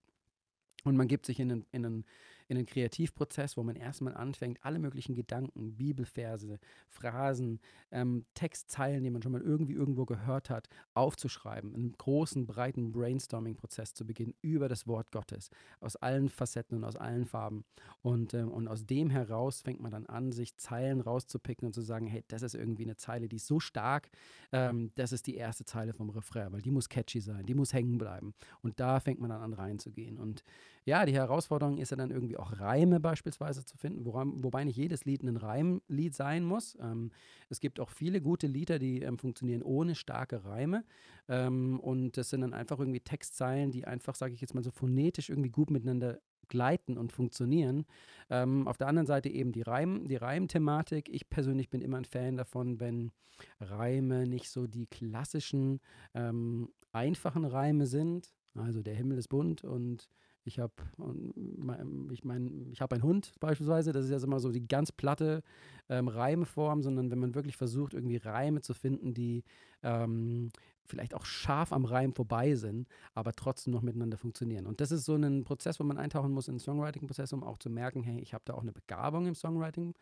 Und 0.83 0.97
man 0.97 1.07
gibt 1.07 1.25
sich 1.25 1.39
in 1.39 1.51
einen, 1.51 1.65
in 1.71 1.85
einen, 1.85 2.05
in 2.47 2.57
einen 2.57 2.65
Kreativprozess, 2.65 3.57
wo 3.57 3.63
man 3.63 3.75
erstmal 3.75 4.15
anfängt, 4.15 4.59
alle 4.63 4.79
möglichen 4.79 5.15
Gedanken, 5.15 5.75
Bibelverse, 5.75 6.59
Phrasen, 6.89 7.59
ähm, 7.91 8.25
Textzeilen, 8.33 9.03
die 9.03 9.09
man 9.09 9.21
schon 9.21 9.31
mal 9.31 9.41
irgendwie 9.41 9.73
irgendwo 9.73 10.05
gehört 10.05 10.49
hat, 10.49 10.67
aufzuschreiben, 10.93 11.73
einen 11.73 11.93
großen, 11.93 12.45
breiten 12.45 12.91
Brainstorming-Prozess 12.91 13.93
zu 13.93 14.05
beginnen 14.05 14.33
über 14.41 14.69
das 14.69 14.87
Wort 14.87 15.11
Gottes, 15.11 15.49
aus 15.79 15.95
allen 15.95 16.29
Facetten 16.29 16.77
und 16.77 16.83
aus 16.83 16.95
allen 16.95 17.25
Farben. 17.25 17.65
Und, 18.01 18.33
ähm, 18.33 18.49
und 18.49 18.67
aus 18.67 18.85
dem 18.85 19.09
heraus 19.09 19.61
fängt 19.61 19.81
man 19.81 19.91
dann 19.91 20.05
an, 20.05 20.31
sich 20.31 20.55
Zeilen 20.57 21.01
rauszupicken 21.01 21.65
und 21.65 21.73
zu 21.73 21.81
sagen, 21.81 22.07
hey, 22.07 22.23
das 22.27 22.41
ist 22.41 22.55
irgendwie 22.55 22.83
eine 22.83 22.95
Zeile, 22.95 23.27
die 23.27 23.37
ist 23.37 23.47
so 23.47 23.59
stark, 23.59 24.09
ähm, 24.51 24.91
das 24.95 25.11
ist 25.11 25.27
die 25.27 25.35
erste 25.35 25.65
Zeile 25.65 25.93
vom 25.93 26.09
Refrain, 26.09 26.51
weil 26.51 26.61
die 26.61 26.71
muss 26.71 26.89
catchy 26.89 27.19
sein, 27.19 27.45
die 27.45 27.53
muss 27.53 27.73
hängen 27.73 27.97
bleiben. 27.97 28.33
Und 28.61 28.79
da 28.79 28.99
fängt 28.99 29.19
man 29.19 29.29
dann 29.29 29.41
an 29.41 29.53
reinzugehen. 29.53 30.17
Und 30.17 30.43
ja, 30.85 31.05
die 31.05 31.13
Herausforderung 31.13 31.77
ist 31.77 31.91
ja 31.91 31.97
dann 31.97 32.11
irgendwie 32.11 32.37
auch 32.37 32.59
Reime 32.59 32.99
beispielsweise 32.99 33.65
zu 33.65 33.77
finden, 33.77 34.05
woran, 34.05 34.43
wobei 34.43 34.63
nicht 34.63 34.77
jedes 34.77 35.05
Lied 35.05 35.23
ein 35.23 35.37
Reimlied 35.37 36.15
sein 36.15 36.43
muss. 36.43 36.77
Ähm, 36.81 37.11
es 37.49 37.59
gibt 37.59 37.79
auch 37.79 37.89
viele 37.89 38.21
gute 38.21 38.47
Lieder, 38.47 38.79
die 38.79 39.01
ähm, 39.01 39.17
funktionieren 39.17 39.61
ohne 39.61 39.95
starke 39.95 40.45
Reime. 40.45 40.83
Ähm, 41.27 41.79
und 41.79 42.17
das 42.17 42.29
sind 42.29 42.41
dann 42.41 42.53
einfach 42.53 42.79
irgendwie 42.79 42.99
Textzeilen, 42.99 43.71
die 43.71 43.85
einfach, 43.85 44.15
sage 44.15 44.33
ich 44.33 44.41
jetzt 44.41 44.53
mal 44.53 44.63
so 44.63 44.71
phonetisch 44.71 45.29
irgendwie 45.29 45.49
gut 45.49 45.69
miteinander 45.69 46.19
gleiten 46.49 46.97
und 46.97 47.11
funktionieren. 47.11 47.85
Ähm, 48.29 48.67
auf 48.67 48.77
der 48.77 48.87
anderen 48.87 49.07
Seite 49.07 49.29
eben 49.29 49.51
die, 49.53 49.61
Reim, 49.61 50.07
die 50.07 50.17
Reimthematik. 50.17 51.09
Ich 51.09 51.29
persönlich 51.29 51.69
bin 51.69 51.81
immer 51.81 51.97
ein 51.97 52.05
Fan 52.05 52.37
davon, 52.37 52.79
wenn 52.79 53.11
Reime 53.59 54.27
nicht 54.27 54.49
so 54.49 54.67
die 54.67 54.87
klassischen, 54.87 55.79
ähm, 56.13 56.69
einfachen 56.93 57.45
Reime 57.45 57.87
sind. 57.87 58.33
Also 58.55 58.81
der 58.81 58.95
Himmel 58.95 59.17
ist 59.17 59.29
bunt 59.29 59.63
und 59.63 60.07
Ich 60.45 60.59
habe 60.59 60.73
ich 62.11 62.23
mein, 62.23 62.69
ich 62.71 62.81
hab 62.81 62.91
einen 62.91 63.03
Hund 63.03 63.31
beispielsweise, 63.39 63.91
das 63.93 64.05
ist 64.05 64.11
ja 64.11 64.23
immer 64.23 64.39
so 64.39 64.51
die 64.51 64.67
ganz 64.67 64.91
platte 64.91 65.41
ähm, 65.89 66.07
Reimeform, 66.07 66.81
sondern 66.81 67.11
wenn 67.11 67.19
man 67.19 67.35
wirklich 67.35 67.55
versucht, 67.55 67.93
irgendwie 67.93 68.17
Reime 68.17 68.61
zu 68.61 68.73
finden, 68.73 69.13
die 69.13 69.43
ähm, 69.83 70.49
vielleicht 70.85 71.13
auch 71.13 71.25
scharf 71.25 71.71
am 71.71 71.85
Reim 71.85 72.13
vorbei 72.13 72.55
sind, 72.55 72.87
aber 73.13 73.33
trotzdem 73.33 73.73
noch 73.73 73.81
miteinander 73.81 74.17
funktionieren. 74.17 74.67
Und 74.67 74.81
das 74.81 74.91
ist 74.91 75.05
so 75.05 75.15
ein 75.15 75.43
Prozess, 75.43 75.79
wo 75.79 75.83
man 75.83 75.97
eintauchen 75.97 76.31
muss 76.31 76.47
in 76.47 76.55
den 76.55 76.59
Songwriting-Prozess, 76.59 77.33
um 77.33 77.43
auch 77.43 77.57
zu 77.57 77.69
merken, 77.69 78.03
hey, 78.03 78.19
ich 78.19 78.33
habe 78.33 78.43
da 78.45 78.53
auch 78.53 78.61
eine 78.61 78.73
Begabung 78.73 79.25
im 79.27 79.35
Songwriting. 79.35 79.93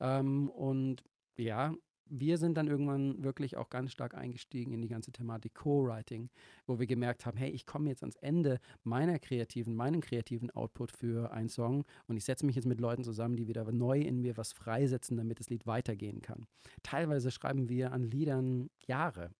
Ähm, 0.00 0.48
und 0.50 1.04
ja, 1.36 1.74
wir 2.06 2.38
sind 2.38 2.56
dann 2.56 2.68
irgendwann 2.68 3.22
wirklich 3.22 3.56
auch 3.56 3.70
ganz 3.70 3.92
stark 3.92 4.14
eingestiegen 4.14 4.72
in 4.72 4.82
die 4.82 4.88
ganze 4.88 5.12
Thematik 5.12 5.54
Co-Writing, 5.54 6.30
wo 6.66 6.78
wir 6.78 6.86
gemerkt 6.86 7.26
haben, 7.26 7.36
hey, 7.36 7.50
ich 7.50 7.66
komme 7.66 7.88
jetzt 7.88 8.02
ans 8.02 8.16
Ende 8.16 8.60
meiner 8.82 9.18
kreativen, 9.18 9.74
meinem 9.74 10.00
kreativen 10.00 10.50
Output 10.50 10.92
für 10.92 11.32
einen 11.32 11.48
Song 11.48 11.84
und 12.06 12.16
ich 12.16 12.24
setze 12.24 12.46
mich 12.46 12.56
jetzt 12.56 12.66
mit 12.66 12.80
Leuten 12.80 13.04
zusammen, 13.04 13.36
die 13.36 13.48
wieder 13.48 13.70
neu 13.72 14.00
in 14.00 14.20
mir 14.20 14.36
was 14.36 14.52
freisetzen, 14.52 15.16
damit 15.16 15.40
das 15.40 15.50
Lied 15.50 15.66
weitergehen 15.66 16.22
kann. 16.22 16.46
Teilweise 16.82 17.30
schreiben 17.30 17.68
wir 17.68 17.92
an 17.92 18.02
Liedern 18.02 18.70
Jahre, 18.86 19.30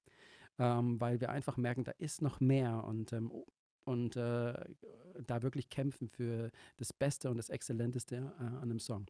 ähm, 0.59 1.01
weil 1.01 1.21
wir 1.21 1.31
einfach 1.31 1.57
merken, 1.57 1.85
da 1.85 1.93
ist 1.93 2.23
noch 2.23 2.41
mehr 2.41 2.85
und 2.85 3.13
ähm, 3.13 3.31
und 3.85 4.17
äh, 4.17 4.55
da 5.27 5.43
wirklich 5.43 5.69
kämpfen 5.69 6.09
für 6.09 6.51
das 6.79 6.93
Beste 6.93 7.31
und 7.31 7.37
das 7.37 7.51
Exzellenteste 7.51 8.17
äh, 8.17 8.43
an 8.43 8.63
einem 8.63 8.81
Song. 8.81 9.07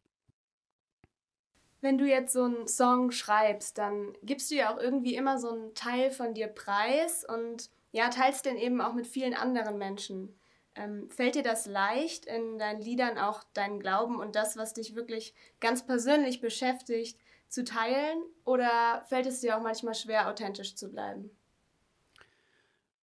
Wenn 1.85 1.99
du 1.99 2.05
jetzt 2.05 2.33
so 2.33 2.45
einen 2.45 2.67
Song 2.67 3.11
schreibst, 3.11 3.77
dann 3.77 4.17
gibst 4.23 4.49
du 4.49 4.55
ja 4.55 4.73
auch 4.73 4.79
irgendwie 4.79 5.13
immer 5.13 5.37
so 5.37 5.51
einen 5.51 5.75
Teil 5.75 6.09
von 6.09 6.33
dir 6.33 6.47
preis 6.47 7.23
und 7.23 7.69
ja, 7.91 8.09
teilst 8.09 8.47
den 8.47 8.57
eben 8.57 8.81
auch 8.81 8.93
mit 8.93 9.05
vielen 9.05 9.35
anderen 9.35 9.77
Menschen. 9.77 10.35
Ähm, 10.73 11.11
fällt 11.11 11.35
dir 11.35 11.43
das 11.43 11.67
leicht, 11.67 12.25
in 12.25 12.57
deinen 12.57 12.81
Liedern 12.81 13.19
auch 13.19 13.43
deinen 13.53 13.79
Glauben 13.79 14.19
und 14.19 14.35
das, 14.35 14.57
was 14.57 14.73
dich 14.73 14.95
wirklich 14.95 15.35
ganz 15.59 15.85
persönlich 15.85 16.41
beschäftigt, 16.41 17.19
zu 17.49 17.63
teilen? 17.63 18.17
Oder 18.45 19.05
fällt 19.07 19.27
es 19.27 19.41
dir 19.41 19.55
auch 19.55 19.61
manchmal 19.61 19.93
schwer, 19.93 20.27
authentisch 20.27 20.75
zu 20.75 20.89
bleiben? 20.89 21.29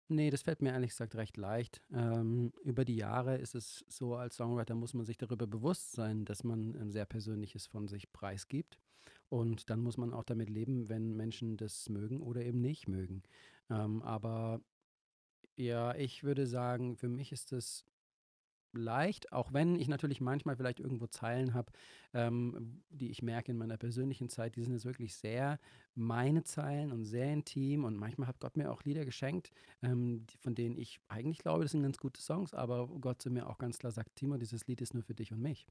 Nee, 0.08 0.30
das 0.30 0.42
fällt 0.42 0.60
mir 0.60 0.72
ehrlich 0.72 0.90
gesagt 0.90 1.14
recht 1.14 1.36
leicht. 1.36 1.80
Ähm, 1.92 2.52
über 2.64 2.84
die 2.84 2.96
Jahre 2.96 3.36
ist 3.36 3.54
es 3.54 3.84
so, 3.88 4.14
als 4.14 4.36
Songwriter 4.36 4.74
muss 4.74 4.94
man 4.94 5.06
sich 5.06 5.16
darüber 5.16 5.46
bewusst 5.46 5.92
sein, 5.92 6.24
dass 6.24 6.44
man 6.44 6.74
ähm, 6.74 6.90
sehr 6.92 7.06
Persönliches 7.06 7.66
von 7.66 7.88
sich 7.88 8.12
preisgibt. 8.12 8.78
Und 9.28 9.70
dann 9.70 9.80
muss 9.80 9.96
man 9.96 10.12
auch 10.12 10.24
damit 10.24 10.50
leben, 10.50 10.88
wenn 10.90 11.14
Menschen 11.16 11.56
das 11.56 11.88
mögen 11.88 12.20
oder 12.20 12.44
eben 12.44 12.60
nicht 12.60 12.88
mögen. 12.88 13.22
Ähm, 13.70 14.02
aber 14.02 14.60
ja, 15.56 15.94
ich 15.94 16.24
würde 16.24 16.46
sagen, 16.46 16.96
für 16.96 17.08
mich 17.08 17.32
ist 17.32 17.52
es 17.52 17.84
leicht, 18.72 19.32
auch 19.32 19.52
wenn 19.52 19.76
ich 19.76 19.88
natürlich 19.88 20.20
manchmal 20.20 20.56
vielleicht 20.56 20.80
irgendwo 20.80 21.06
Zeilen 21.06 21.54
habe, 21.54 21.72
ähm, 22.14 22.82
die 22.90 23.10
ich 23.10 23.22
merke 23.22 23.52
in 23.52 23.58
meiner 23.58 23.76
persönlichen 23.76 24.28
Zeit, 24.28 24.56
die 24.56 24.62
sind 24.62 24.72
jetzt 24.72 24.84
wirklich 24.84 25.14
sehr 25.14 25.58
meine 25.94 26.42
Zeilen 26.44 26.92
und 26.92 27.04
sehr 27.04 27.32
intim 27.32 27.84
und 27.84 27.96
manchmal 27.96 28.28
hat 28.28 28.40
Gott 28.40 28.56
mir 28.56 28.70
auch 28.70 28.82
Lieder 28.82 29.04
geschenkt, 29.04 29.50
ähm, 29.82 30.26
die, 30.26 30.38
von 30.38 30.54
denen 30.54 30.76
ich 30.76 31.00
eigentlich 31.08 31.38
glaube, 31.38 31.64
das 31.64 31.72
sind 31.72 31.82
ganz 31.82 31.98
gute 31.98 32.20
Songs, 32.20 32.54
aber 32.54 32.88
Gott 33.00 33.20
zu 33.20 33.30
mir 33.30 33.48
auch 33.48 33.58
ganz 33.58 33.78
klar 33.78 33.92
sagt, 33.92 34.16
Timo, 34.16 34.36
dieses 34.36 34.66
Lied 34.66 34.80
ist 34.80 34.94
nur 34.94 35.02
für 35.02 35.14
dich 35.14 35.32
und 35.32 35.40
mich. 35.40 35.66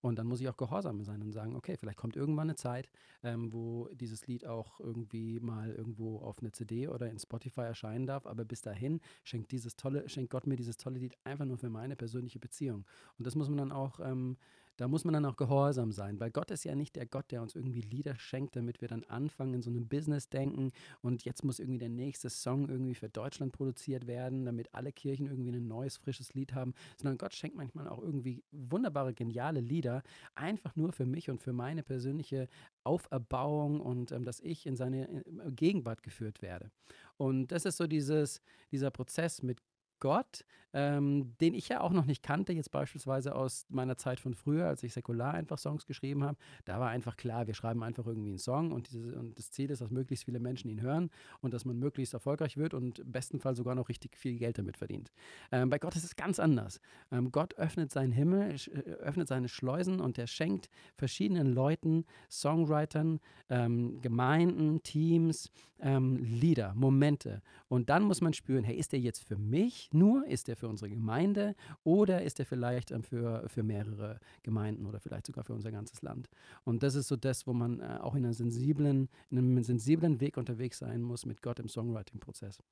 Und 0.00 0.18
dann 0.18 0.26
muss 0.26 0.40
ich 0.40 0.48
auch 0.48 0.56
gehorsam 0.56 1.02
sein 1.02 1.22
und 1.22 1.32
sagen, 1.32 1.56
okay, 1.56 1.76
vielleicht 1.76 1.98
kommt 1.98 2.16
irgendwann 2.16 2.48
eine 2.48 2.54
Zeit, 2.54 2.88
ähm, 3.22 3.52
wo 3.52 3.88
dieses 3.92 4.26
Lied 4.26 4.46
auch 4.46 4.78
irgendwie 4.78 5.40
mal 5.40 5.72
irgendwo 5.72 6.18
auf 6.18 6.38
eine 6.38 6.52
CD 6.52 6.88
oder 6.88 7.10
in 7.10 7.18
Spotify 7.18 7.62
erscheinen 7.62 8.06
darf, 8.06 8.26
aber 8.26 8.44
bis 8.44 8.60
dahin 8.60 9.00
schenkt 9.24 9.50
dieses 9.50 9.76
tolle, 9.76 10.08
schenkt 10.08 10.30
Gott 10.30 10.46
mir 10.46 10.56
dieses 10.56 10.76
tolle 10.76 10.98
Lied 10.98 11.16
einfach 11.24 11.46
nur 11.46 11.58
für 11.58 11.70
meine 11.70 11.96
persönliche 11.96 12.38
Beziehung. 12.38 12.84
Und 13.18 13.26
das 13.26 13.34
muss 13.34 13.48
man 13.48 13.58
dann 13.58 13.72
auch 13.72 13.98
ähm, 14.00 14.36
da 14.78 14.86
muss 14.88 15.04
man 15.04 15.12
dann 15.12 15.26
auch 15.26 15.36
gehorsam 15.36 15.92
sein, 15.92 16.18
weil 16.20 16.30
Gott 16.30 16.50
ist 16.50 16.64
ja 16.64 16.74
nicht 16.74 16.96
der 16.96 17.04
Gott, 17.04 17.30
der 17.30 17.42
uns 17.42 17.54
irgendwie 17.54 17.80
Lieder 17.80 18.14
schenkt, 18.16 18.56
damit 18.56 18.80
wir 18.80 18.88
dann 18.88 19.04
anfangen, 19.04 19.54
in 19.54 19.62
so 19.62 19.70
einem 19.70 19.88
Business 19.88 20.30
denken 20.30 20.70
und 21.02 21.24
jetzt 21.24 21.44
muss 21.44 21.58
irgendwie 21.58 21.80
der 21.80 21.88
nächste 21.88 22.30
Song 22.30 22.68
irgendwie 22.68 22.94
für 22.94 23.08
Deutschland 23.08 23.52
produziert 23.52 24.06
werden, 24.06 24.44
damit 24.44 24.72
alle 24.74 24.92
Kirchen 24.92 25.26
irgendwie 25.26 25.50
ein 25.50 25.66
neues, 25.66 25.96
frisches 25.96 26.32
Lied 26.34 26.54
haben, 26.54 26.74
sondern 26.96 27.18
Gott 27.18 27.34
schenkt 27.34 27.56
manchmal 27.56 27.88
auch 27.88 28.00
irgendwie 28.00 28.44
wunderbare, 28.52 29.14
geniale 29.14 29.60
Lieder, 29.60 30.02
einfach 30.36 30.76
nur 30.76 30.92
für 30.92 31.06
mich 31.06 31.28
und 31.28 31.42
für 31.42 31.52
meine 31.52 31.82
persönliche 31.82 32.48
Auferbauung 32.84 33.80
und 33.80 34.12
ähm, 34.12 34.24
dass 34.24 34.40
ich 34.40 34.64
in 34.64 34.76
seine 34.76 35.08
äh, 35.08 35.50
Gegenwart 35.50 36.02
geführt 36.04 36.40
werde. 36.40 36.70
Und 37.16 37.48
das 37.48 37.64
ist 37.64 37.76
so 37.76 37.88
dieses, 37.88 38.40
dieser 38.70 38.90
Prozess 38.92 39.42
mit 39.42 39.60
Gott, 40.00 40.44
ähm, 40.74 41.34
den 41.40 41.54
ich 41.54 41.68
ja 41.68 41.80
auch 41.80 41.92
noch 41.92 42.04
nicht 42.04 42.22
kannte, 42.22 42.52
jetzt 42.52 42.70
beispielsweise 42.70 43.34
aus 43.34 43.66
meiner 43.68 43.96
Zeit 43.96 44.20
von 44.20 44.34
früher, 44.34 44.66
als 44.66 44.82
ich 44.82 44.92
säkular 44.92 45.34
einfach 45.34 45.58
Songs 45.58 45.86
geschrieben 45.86 46.24
habe. 46.24 46.36
Da 46.64 46.78
war 46.78 46.90
einfach 46.90 47.16
klar, 47.16 47.46
wir 47.46 47.54
schreiben 47.54 47.82
einfach 47.82 48.06
irgendwie 48.06 48.30
einen 48.30 48.38
Song 48.38 48.72
und, 48.72 48.90
dieses, 48.90 49.14
und 49.14 49.38
das 49.38 49.50
Ziel 49.50 49.70
ist, 49.70 49.80
dass 49.80 49.90
möglichst 49.90 50.24
viele 50.24 50.40
Menschen 50.40 50.68
ihn 50.70 50.80
hören 50.80 51.10
und 51.40 51.54
dass 51.54 51.64
man 51.64 51.78
möglichst 51.78 52.14
erfolgreich 52.14 52.56
wird 52.56 52.74
und 52.74 52.98
im 52.98 53.12
besten 53.12 53.40
Fall 53.40 53.54
sogar 53.54 53.74
noch 53.74 53.88
richtig 53.88 54.16
viel 54.16 54.36
Geld 54.36 54.58
damit 54.58 54.76
verdient. 54.76 55.10
Ähm, 55.52 55.70
bei 55.70 55.78
Gott 55.78 55.96
ist 55.96 56.04
es 56.04 56.16
ganz 56.16 56.38
anders. 56.38 56.80
Ähm, 57.10 57.32
Gott 57.32 57.54
öffnet 57.54 57.90
seinen 57.90 58.12
Himmel, 58.12 58.54
äh, 58.54 58.78
öffnet 59.00 59.28
seine 59.28 59.48
Schleusen 59.48 60.00
und 60.00 60.18
er 60.18 60.26
schenkt 60.26 60.68
verschiedenen 60.96 61.54
Leuten, 61.54 62.04
Songwritern, 62.30 63.20
ähm, 63.48 64.00
Gemeinden, 64.02 64.82
Teams, 64.82 65.50
ähm, 65.80 66.16
Lieder, 66.18 66.74
Momente. 66.74 67.42
Und 67.68 67.88
dann 67.88 68.02
muss 68.02 68.20
man 68.20 68.32
spüren, 68.32 68.64
hey, 68.64 68.76
ist 68.76 68.92
der 68.92 69.00
jetzt 69.00 69.24
für 69.24 69.38
mich? 69.38 69.87
Nur? 69.94 70.26
Ist 70.26 70.48
der 70.48 70.56
für 70.56 70.68
unsere 70.68 70.90
Gemeinde 70.90 71.54
oder 71.84 72.22
ist 72.22 72.38
der 72.38 72.46
vielleicht 72.46 72.90
ähm, 72.90 73.02
für, 73.02 73.48
für 73.48 73.62
mehrere 73.62 74.20
Gemeinden 74.42 74.86
oder 74.86 75.00
vielleicht 75.00 75.26
sogar 75.26 75.44
für 75.44 75.54
unser 75.54 75.70
ganzes 75.70 76.02
Land? 76.02 76.28
Und 76.64 76.82
das 76.82 76.94
ist 76.94 77.08
so 77.08 77.16
das, 77.16 77.46
wo 77.46 77.52
man 77.52 77.80
äh, 77.80 77.98
auch 78.00 78.14
in, 78.14 78.24
einer 78.24 78.34
sensiblen, 78.34 79.08
in 79.30 79.38
einem 79.38 79.62
sensiblen 79.62 80.20
Weg 80.20 80.36
unterwegs 80.36 80.78
sein 80.78 81.02
muss 81.02 81.26
mit 81.26 81.42
Gott 81.42 81.58
im 81.58 81.68
Songwriting-Prozess. 81.68 82.62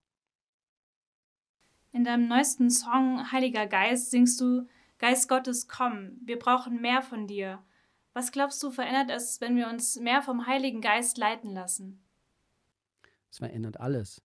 In 1.92 2.04
deinem 2.04 2.28
neuesten 2.28 2.70
Song 2.70 3.32
Heiliger 3.32 3.66
Geist 3.66 4.10
singst 4.10 4.40
du 4.40 4.66
Geist 4.98 5.28
Gottes, 5.28 5.68
komm, 5.68 6.12
wir 6.24 6.38
brauchen 6.38 6.80
mehr 6.80 7.02
von 7.02 7.26
dir. 7.26 7.62
Was 8.14 8.32
glaubst 8.32 8.62
du, 8.62 8.70
verändert 8.70 9.10
es, 9.14 9.40
wenn 9.42 9.56
wir 9.56 9.68
uns 9.68 10.00
mehr 10.00 10.22
vom 10.22 10.46
Heiligen 10.46 10.80
Geist 10.80 11.18
leiten 11.18 11.52
lassen? 11.52 12.02
Es 13.30 13.38
verändert 13.38 13.78
alles. 13.78 14.22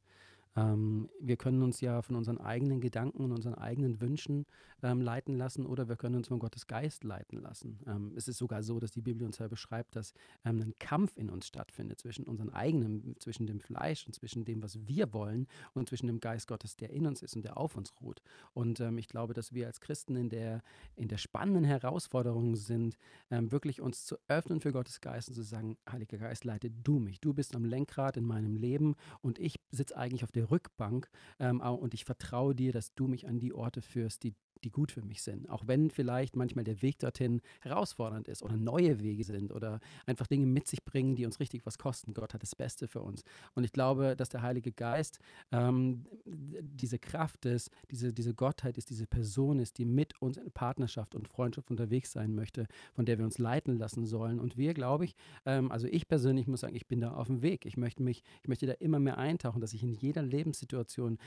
Ähm, 0.56 1.10
wir 1.20 1.38
können 1.38 1.64
uns 1.64 1.82
ja 1.82 2.02
von 2.02 2.16
unseren 2.16 2.40
eigenen 2.40 2.82
Gedanken 2.82 3.24
und 3.24 3.32
unseren 3.32 3.56
eigenen 3.56 4.02
Wünschen 4.02 4.46
ähm, 4.84 5.02
leiten 5.02 5.36
lassen 5.36 5.66
oder 5.66 5.90
wir 5.90 5.96
können 5.96 6.16
uns 6.16 6.28
von 6.28 6.40
Gottes 6.40 6.68
Geist 6.68 7.04
leiten 7.04 7.42
lassen. 7.42 7.80
Ähm, 7.88 8.14
es 8.16 8.28
ist 8.28 8.38
sogar 8.38 8.64
so, 8.64 8.80
dass 8.80 8.92
die 8.92 9.02
Bibel 9.02 9.26
uns 9.26 9.38
ja 9.38 9.48
beschreibt, 9.48 9.96
dass 9.96 10.14
ähm, 10.46 10.62
ein 10.62 10.74
Kampf 10.80 11.18
in 11.18 11.30
uns 11.30 11.48
stattfindet 11.48 12.00
zwischen 12.00 12.26
unserem 12.26 12.50
eigenen, 12.50 13.16
zwischen 13.20 13.48
dem 13.48 13.60
Fleisch 13.60 14.06
und 14.06 14.14
zwischen 14.14 14.46
dem, 14.46 14.62
was 14.64 14.88
wir 14.88 15.14
wollen 15.14 15.48
und 15.74 15.90
zwischen 15.90 16.08
dem 16.08 16.20
Geist 16.20 16.48
Gottes, 16.48 16.76
der 16.76 16.92
in 16.92 17.06
uns 17.06 17.22
ist 17.22 17.36
und 17.36 17.44
der 17.44 17.58
auf 17.58 17.76
uns 17.76 17.94
ruht. 18.02 18.22
Und 18.54 18.80
ähm, 18.80 18.98
ich 18.98 19.08
glaube, 19.08 19.34
dass 19.34 19.54
wir 19.54 19.68
als 19.68 19.82
Christen 19.82 20.16
in 20.16 20.30
der, 20.30 20.62
in 20.96 21.08
der 21.08 21.18
spannenden 21.18 21.64
Herausforderung 21.64 22.56
sind, 22.56 22.98
ähm, 23.30 23.52
wirklich 23.52 23.82
uns 23.82 24.06
zu 24.06 24.18
öffnen 24.28 24.62
für 24.62 24.72
Gottes 24.72 25.02
Geist 25.02 25.30
und 25.30 25.36
zu 25.36 25.44
sagen, 25.44 25.78
Heiliger 25.90 26.18
Geist, 26.18 26.46
leite 26.46 26.70
du 26.72 27.00
mich. 27.00 27.20
Du 27.20 27.34
bist 27.34 27.56
am 27.56 27.66
Lenkrad 27.66 28.18
in 28.18 28.26
meinem 28.26 28.56
Leben 28.56 28.96
und 29.22 29.40
ich 29.40 29.60
sitze 29.72 29.98
eigentlich 29.98 30.24
auf 30.24 30.32
der 30.32 30.52
Rückbank 30.52 31.10
ähm, 31.40 31.62
und 31.62 31.94
ich 31.94 32.06
vertraue 32.06 32.56
dir, 32.56 32.72
dass 32.72 32.94
du 32.94 33.08
mich 33.08 33.28
an 33.28 33.40
die 33.40 33.54
Orte 33.54 33.82
führst, 33.82 34.24
die 34.24 34.34
die 34.64 34.72
gut 34.72 34.92
für 34.92 35.02
mich 35.02 35.22
sind. 35.22 35.50
Auch 35.50 35.68
wenn 35.68 35.90
vielleicht 35.90 36.36
manchmal 36.36 36.64
der 36.64 36.82
Weg 36.82 37.00
dorthin 37.00 37.42
herausfordernd 37.62 38.28
ist 38.28 38.44
oder 38.44 38.58
neue 38.58 39.02
Wege 39.02 39.24
sind 39.24 39.52
oder 39.52 39.80
einfach 40.06 40.28
Dinge 40.28 40.46
mit 40.46 40.68
sich 40.68 40.84
bringen, 40.84 41.16
die 41.16 41.26
uns 41.26 41.40
richtig 41.40 41.66
was 41.66 41.78
kosten. 41.78 42.14
Gott 42.14 42.34
hat 42.34 42.44
das 42.44 42.56
Beste 42.56 42.88
für 42.88 43.02
uns. 43.02 43.24
Und 43.56 43.64
ich 43.64 43.72
glaube, 43.72 44.16
dass 44.16 44.30
der 44.30 44.42
Heilige 44.42 44.72
Geist 44.72 45.20
ähm, 45.52 46.06
diese 46.26 47.00
Kraft 47.00 47.46
ist, 47.46 47.70
diese, 47.90 48.14
diese 48.14 48.34
Gottheit 48.34 48.78
ist, 48.78 48.90
diese 48.90 49.08
Person 49.08 49.60
ist, 49.60 49.78
die 49.78 49.86
mit 49.86 50.22
uns 50.22 50.38
in 50.38 50.52
Partnerschaft 50.52 51.16
und 51.16 51.28
Freundschaft 51.28 51.72
unterwegs 51.72 52.12
sein 52.12 52.34
möchte, 52.36 52.68
von 52.94 53.06
der 53.06 53.18
wir 53.18 53.26
uns 53.26 53.38
leiten 53.38 53.78
lassen 53.78 54.06
sollen. 54.06 54.40
Und 54.40 54.58
wir, 54.58 54.74
glaube 54.74 55.06
ich, 55.06 55.16
ähm, 55.46 55.72
also 55.72 55.88
ich 55.88 56.08
persönlich 56.08 56.48
muss 56.48 56.62
sagen, 56.62 56.76
ich 56.76 56.88
bin 56.88 57.00
da 57.00 57.14
auf 57.14 57.28
dem 57.28 57.42
Weg. 57.42 57.66
Ich 57.66 57.78
möchte 57.78 58.04
mich, 58.04 58.24
ich 58.42 58.48
möchte 58.48 58.66
da 58.66 58.74
immer 58.74 59.00
mehr 59.00 59.18
eintauchen, 59.18 59.62
dass 59.62 59.74
ich 59.74 59.84
in 59.84 59.94
jeder 59.94 60.22
Lebenssituation 60.22 61.18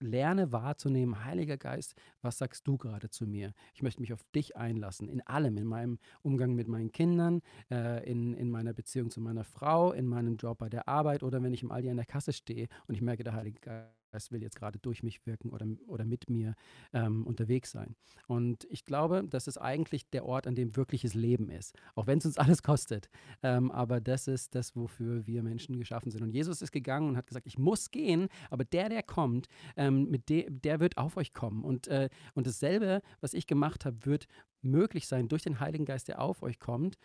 lerne 0.00 0.52
wahrzunehmen, 0.52 1.24
Heiliger 1.24 1.56
Geist, 1.56 1.94
was 2.22 2.38
sagst 2.38 2.66
du 2.66 2.76
gerade 2.76 3.10
zu 3.10 3.26
mir? 3.26 3.52
Ich 3.74 3.82
möchte 3.82 4.00
mich 4.00 4.12
auf 4.12 4.22
dich 4.34 4.56
einlassen, 4.56 5.08
in 5.08 5.20
allem, 5.22 5.56
in 5.56 5.66
meinem 5.66 5.98
Umgang 6.22 6.54
mit 6.54 6.68
meinen 6.68 6.92
Kindern, 6.92 7.40
äh, 7.70 8.08
in, 8.08 8.34
in 8.34 8.50
meiner 8.50 8.72
Beziehung 8.72 9.10
zu 9.10 9.20
meiner 9.20 9.44
Frau, 9.44 9.92
in 9.92 10.06
meinem 10.06 10.36
Job 10.36 10.58
bei 10.58 10.68
der 10.68 10.88
Arbeit 10.88 11.22
oder 11.22 11.42
wenn 11.42 11.52
ich 11.52 11.62
im 11.62 11.72
Aldi 11.72 11.90
an 11.90 11.96
der 11.96 12.06
Kasse 12.06 12.32
stehe 12.32 12.68
und 12.86 12.94
ich 12.94 13.02
merke, 13.02 13.24
der 13.24 13.34
Heilige 13.34 13.60
Geist 13.60 13.97
will 14.30 14.42
jetzt 14.42 14.56
gerade 14.56 14.78
durch 14.78 15.02
mich 15.02 15.24
wirken 15.26 15.50
oder, 15.50 15.66
oder 15.86 16.04
mit 16.04 16.28
mir 16.30 16.54
ähm, 16.92 17.26
unterwegs 17.26 17.70
sein. 17.70 17.96
Und 18.26 18.66
ich 18.70 18.84
glaube, 18.84 19.24
das 19.28 19.46
ist 19.46 19.58
eigentlich 19.58 20.08
der 20.10 20.24
Ort, 20.24 20.46
an 20.46 20.54
dem 20.54 20.76
wirkliches 20.76 21.14
Leben 21.14 21.50
ist, 21.50 21.76
auch 21.94 22.06
wenn 22.06 22.18
es 22.18 22.26
uns 22.26 22.38
alles 22.38 22.62
kostet. 22.62 23.08
Ähm, 23.42 23.70
aber 23.70 24.00
das 24.00 24.28
ist 24.28 24.54
das, 24.54 24.76
wofür 24.76 25.26
wir 25.26 25.42
Menschen 25.42 25.78
geschaffen 25.78 26.10
sind. 26.10 26.22
Und 26.22 26.32
Jesus 26.32 26.62
ist 26.62 26.72
gegangen 26.72 27.08
und 27.08 27.16
hat 27.16 27.26
gesagt, 27.26 27.46
ich 27.46 27.58
muss 27.58 27.90
gehen, 27.90 28.28
aber 28.50 28.64
der, 28.64 28.88
der 28.88 29.02
kommt, 29.02 29.48
ähm, 29.76 30.10
mit 30.10 30.28
de 30.28 30.48
der 30.50 30.80
wird 30.80 30.96
auf 30.96 31.16
euch 31.16 31.32
kommen. 31.32 31.64
Und, 31.64 31.88
äh, 31.88 32.08
und 32.34 32.46
dasselbe, 32.46 33.02
was 33.20 33.34
ich 33.34 33.46
gemacht 33.46 33.84
habe, 33.84 34.04
wird 34.04 34.26
möglich 34.62 35.06
sein 35.06 35.28
durch 35.28 35.42
den 35.42 35.60
Heiligen 35.60 35.84
Geist, 35.84 36.08
der 36.08 36.20
auf 36.20 36.42
euch 36.42 36.58
kommt. 36.58 36.98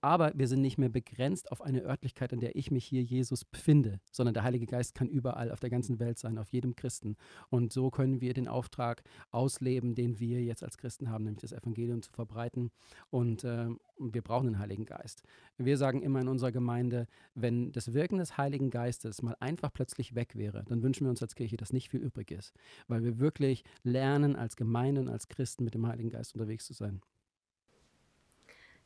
Aber 0.00 0.32
wir 0.34 0.48
sind 0.48 0.62
nicht 0.62 0.78
mehr 0.78 0.88
begrenzt 0.88 1.52
auf 1.52 1.60
eine 1.60 1.82
Örtlichkeit, 1.82 2.32
in 2.32 2.40
der 2.40 2.56
ich 2.56 2.70
mich 2.70 2.84
hier, 2.84 3.02
Jesus, 3.02 3.44
befinde, 3.44 4.00
sondern 4.10 4.34
der 4.34 4.42
Heilige 4.42 4.66
Geist 4.66 4.94
kann 4.94 5.08
überall 5.08 5.50
auf 5.50 5.60
der 5.60 5.70
ganzen 5.70 5.98
Welt 5.98 6.18
sein, 6.18 6.38
auf 6.38 6.52
jedem 6.52 6.74
Christen. 6.74 7.16
Und 7.50 7.72
so 7.72 7.90
können 7.90 8.20
wir 8.20 8.34
den 8.34 8.48
Auftrag 8.48 9.02
ausleben, 9.30 9.94
den 9.94 10.18
wir 10.18 10.42
jetzt 10.42 10.64
als 10.64 10.78
Christen 10.78 11.10
haben, 11.10 11.24
nämlich 11.24 11.42
das 11.42 11.52
Evangelium 11.52 12.02
zu 12.02 12.10
verbreiten. 12.10 12.70
Und 13.10 13.44
äh, 13.44 13.68
wir 13.98 14.22
brauchen 14.22 14.46
den 14.46 14.58
Heiligen 14.58 14.86
Geist. 14.86 15.22
Wir 15.58 15.76
sagen 15.76 16.02
immer 16.02 16.20
in 16.20 16.28
unserer 16.28 16.52
Gemeinde, 16.52 17.06
wenn 17.34 17.72
das 17.72 17.92
Wirken 17.92 18.18
des 18.18 18.38
Heiligen 18.38 18.70
Geistes 18.70 19.22
mal 19.22 19.36
einfach 19.40 19.72
plötzlich 19.72 20.14
weg 20.14 20.34
wäre, 20.34 20.64
dann 20.66 20.82
wünschen 20.82 21.04
wir 21.04 21.10
uns 21.10 21.22
als 21.22 21.34
Kirche, 21.34 21.56
dass 21.56 21.72
nicht 21.72 21.90
viel 21.90 22.00
übrig 22.00 22.30
ist, 22.30 22.54
weil 22.88 23.04
wir 23.04 23.18
wirklich 23.18 23.64
lernen, 23.82 24.36
als 24.36 24.56
Gemeinde 24.56 25.00
und 25.00 25.08
als 25.08 25.28
Christen 25.28 25.64
mit 25.64 25.74
dem 25.74 25.86
Heiligen 25.86 26.10
Geist 26.10 26.34
unterwegs 26.34 26.66
zu 26.66 26.72
sein. 26.72 27.00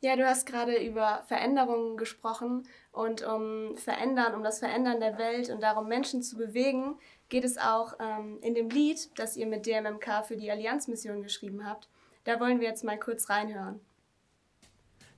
Ja, 0.00 0.14
du 0.14 0.24
hast 0.24 0.46
gerade 0.46 0.76
über 0.76 1.24
Veränderungen 1.26 1.96
gesprochen 1.96 2.68
und 2.92 3.26
um 3.26 3.76
Verändern, 3.76 4.34
um 4.34 4.44
das 4.44 4.60
Verändern 4.60 5.00
der 5.00 5.18
Welt 5.18 5.50
und 5.50 5.60
darum 5.60 5.88
Menschen 5.88 6.22
zu 6.22 6.36
bewegen, 6.36 6.96
geht 7.28 7.44
es 7.44 7.58
auch 7.58 7.94
ähm, 7.98 8.38
in 8.40 8.54
dem 8.54 8.70
Lied, 8.70 9.10
das 9.18 9.36
ihr 9.36 9.46
mit 9.46 9.66
DMMK 9.66 10.24
für 10.24 10.36
die 10.36 10.52
Allianzmission 10.52 11.22
geschrieben 11.22 11.66
habt. 11.66 11.88
Da 12.22 12.38
wollen 12.38 12.60
wir 12.60 12.68
jetzt 12.68 12.84
mal 12.84 12.98
kurz 12.98 13.28
reinhören. 13.28 13.80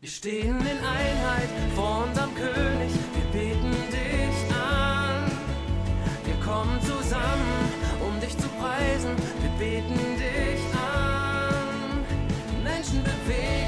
Wir 0.00 0.08
stehen 0.08 0.58
in 0.60 0.78
Einheit 0.78 1.50
vor 1.75 2.04
unserem 2.04 2.34
König, 2.34 2.90
wir 3.14 3.38
beten 3.38 3.72
dich 3.90 4.56
an. 4.56 5.30
Wir 6.25 6.42
kommen 6.42 6.80
zusammen, 6.80 7.70
um 8.00 8.18
dich 8.18 8.34
zu 8.34 8.49
preisen, 8.49 9.14
wir 9.42 9.50
beten 9.58 10.16
dich 10.16 10.62
an. 10.72 12.02
Menschen 12.64 13.04
bewegen, 13.04 13.60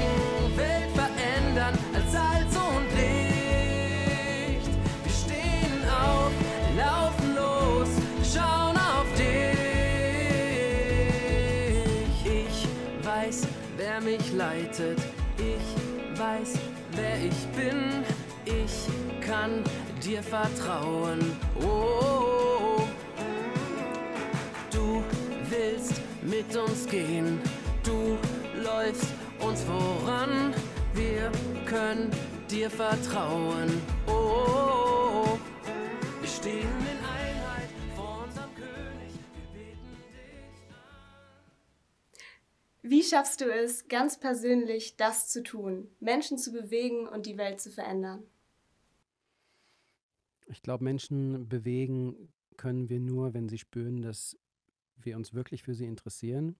wer 14.43 14.53
mich 14.53 14.67
leitet. 14.67 14.99
Ich 15.37 16.19
weiß, 16.19 16.53
wer 16.95 17.17
ich 17.17 17.47
bin. 17.55 18.03
Ich 18.45 18.87
kann 19.25 19.63
dir 20.03 20.21
vertrauen. 20.21 21.19
Oh, 21.61 22.81
du 24.71 25.03
willst 25.49 26.01
mit 26.21 26.55
uns 26.55 26.87
gehen. 26.87 27.39
Du 27.83 28.17
läufst 28.61 29.13
uns 29.39 29.63
voran. 29.63 30.53
Wir 30.93 31.31
können 31.65 32.11
dir 32.49 32.69
vertrauen. 32.69 33.81
Oh, 34.07 35.37
wir 36.21 36.29
stehen 36.29 36.69
in 36.91 37.02
schaffst 43.13 43.41
du 43.41 43.53
es, 43.53 43.87
ganz 43.89 44.19
persönlich 44.19 44.97
das 44.97 45.27
zu 45.27 45.43
tun, 45.43 45.87
Menschen 45.99 46.39
zu 46.39 46.51
bewegen 46.51 47.07
und 47.07 47.27
die 47.27 47.37
Welt 47.37 47.61
zu 47.61 47.69
verändern? 47.69 48.23
Ich 50.47 50.63
glaube, 50.63 50.83
Menschen 50.83 51.47
bewegen 51.47 52.33
können 52.57 52.89
wir 52.89 52.99
nur, 52.99 53.35
wenn 53.35 53.49
sie 53.49 53.59
spüren, 53.59 54.01
dass 54.01 54.35
wir 54.97 55.15
uns 55.15 55.31
wirklich 55.31 55.61
für 55.61 55.75
sie 55.75 55.85
interessieren. 55.85 56.55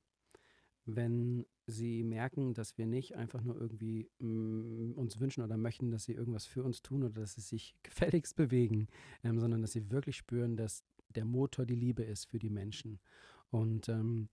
Wenn 0.86 1.48
sie 1.65 2.03
merken, 2.03 2.53
dass 2.53 2.77
wir 2.77 2.86
nicht 2.86 3.15
einfach 3.15 3.41
nur 3.41 3.60
irgendwie 3.60 4.07
mm, 4.19 4.91
uns 4.95 5.19
wünschen 5.19 5.43
oder 5.43 5.57
möchten, 5.57 5.89
dass 5.89 6.03
sie 6.03 6.13
irgendwas 6.13 6.45
für 6.45 6.63
uns 6.63 6.83
tun 6.83 7.03
oder 7.03 7.22
dass 7.22 7.33
sie 7.33 7.41
sich 7.41 7.75
gefälligst 7.83 8.36
bewegen, 8.36 8.88
ähm, 9.24 9.39
sondern 9.39 9.63
dass 9.63 9.72
sie 9.72 9.89
wirklich 9.89 10.17
spüren, 10.17 10.55
dass 10.55 10.83
der 11.10 11.25
Motor 11.25 11.65
die 11.65 11.75
Liebe 11.75 12.03
ist 12.03 12.25
für 12.29 12.38
die 12.38 12.51
Menschen. 12.51 13.00
Und 13.50 13.89
ähm, 13.89 14.29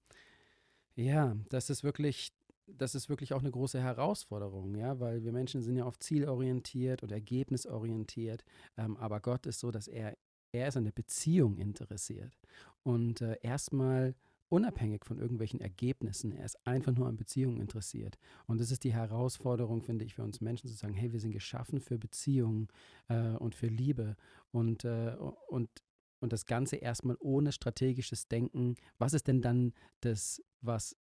ja, 1.01 1.37
das 1.49 1.71
ist 1.71 1.83
wirklich, 1.83 2.33
das 2.67 2.95
ist 2.95 3.09
wirklich 3.09 3.33
auch 3.33 3.41
eine 3.41 3.51
große 3.51 3.81
Herausforderung, 3.81 4.75
ja, 4.77 5.01
weil 5.01 5.25
wir 5.25 5.33
Menschen 5.33 5.63
sind 5.63 5.77
ja 5.77 5.87
oft 5.87 6.03
zielorientiert 6.03 7.03
und 7.03 7.11
ergebnisorientiert, 7.11 8.45
ähm, 8.77 8.97
aber 8.97 9.21
Gott 9.21 9.47
ist 9.47 9.61
so, 9.61 9.71
dass 9.71 9.89
er, 9.89 10.17
er 10.53 10.69
ist 10.69 10.77
an 10.77 10.85
der 10.85 10.93
Beziehung 10.93 11.57
interessiert 11.57 12.39
und 12.83 13.23
äh, 13.23 13.39
erstmal 13.43 14.15
unabhängig 14.51 15.05
von 15.05 15.19
irgendwelchen 15.19 15.61
Ergebnissen, 15.61 16.33
er 16.33 16.45
ist 16.45 16.67
einfach 16.67 16.93
nur 16.93 17.07
an 17.07 17.17
Beziehungen 17.17 17.61
interessiert. 17.61 18.19
Und 18.47 18.61
das 18.61 18.73
ist 18.73 18.83
die 18.83 18.93
Herausforderung, 18.93 19.81
finde 19.81 20.05
ich, 20.05 20.15
für 20.17 20.25
uns 20.25 20.41
Menschen 20.41 20.69
zu 20.69 20.75
sagen, 20.75 20.93
hey, 20.93 21.13
wir 21.13 21.21
sind 21.21 21.31
geschaffen 21.31 21.81
für 21.81 21.99
Beziehungen 21.99 22.67
äh, 23.09 23.37
und 23.37 23.55
für 23.55 23.69
Liebe 23.69 24.17
und, 24.51 24.85
äh, 24.85 25.15
und 25.49 25.71
und 26.21 26.33
das 26.33 26.47
Ganze 26.47 26.77
erstmal 26.77 27.17
ohne 27.21 27.53
strategisches 27.53 28.29
Denken. 28.29 28.77
Was 28.99 29.15
ist 29.15 29.27
denn 29.27 29.43
dann 29.43 29.73
das, 30.01 30.43
was 30.61 30.97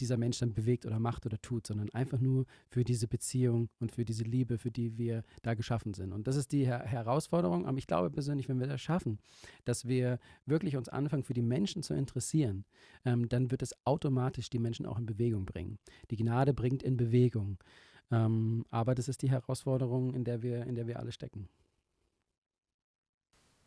dieser 0.00 0.16
Mensch 0.16 0.38
dann 0.38 0.52
bewegt 0.52 0.86
oder 0.86 0.98
macht 0.98 1.26
oder 1.26 1.40
tut, 1.40 1.66
sondern 1.66 1.88
einfach 1.90 2.20
nur 2.20 2.46
für 2.68 2.84
diese 2.84 3.08
Beziehung 3.08 3.68
und 3.80 3.92
für 3.92 4.04
diese 4.04 4.24
Liebe, 4.24 4.58
für 4.58 4.70
die 4.70 4.98
wir 4.98 5.24
da 5.42 5.54
geschaffen 5.54 5.94
sind. 5.94 6.12
Und 6.12 6.26
das 6.26 6.36
ist 6.36 6.52
die 6.52 6.66
Her 6.66 6.84
Herausforderung. 6.84 7.66
Aber 7.66 7.78
ich 7.78 7.86
glaube 7.86 8.10
persönlich, 8.10 8.48
wenn 8.48 8.60
wir 8.60 8.66
das 8.66 8.80
schaffen, 8.80 9.18
dass 9.64 9.86
wir 9.86 10.18
wirklich 10.44 10.76
uns 10.76 10.88
anfangen, 10.88 11.22
für 11.22 11.34
die 11.34 11.42
Menschen 11.42 11.82
zu 11.82 11.94
interessieren, 11.94 12.64
ähm, 13.04 13.28
dann 13.28 13.50
wird 13.50 13.62
es 13.62 13.74
automatisch 13.86 14.50
die 14.50 14.58
Menschen 14.58 14.86
auch 14.86 14.98
in 14.98 15.06
Bewegung 15.06 15.46
bringen. 15.46 15.78
Die 16.10 16.16
Gnade 16.16 16.52
bringt 16.52 16.82
in 16.82 16.96
Bewegung. 16.96 17.58
Ähm, 18.10 18.64
aber 18.70 18.94
das 18.94 19.08
ist 19.08 19.22
die 19.22 19.30
Herausforderung, 19.30 20.14
in 20.14 20.24
der 20.24 20.42
wir, 20.42 20.64
in 20.66 20.74
der 20.74 20.86
wir 20.86 21.00
alle 21.00 21.12
stecken. 21.12 21.48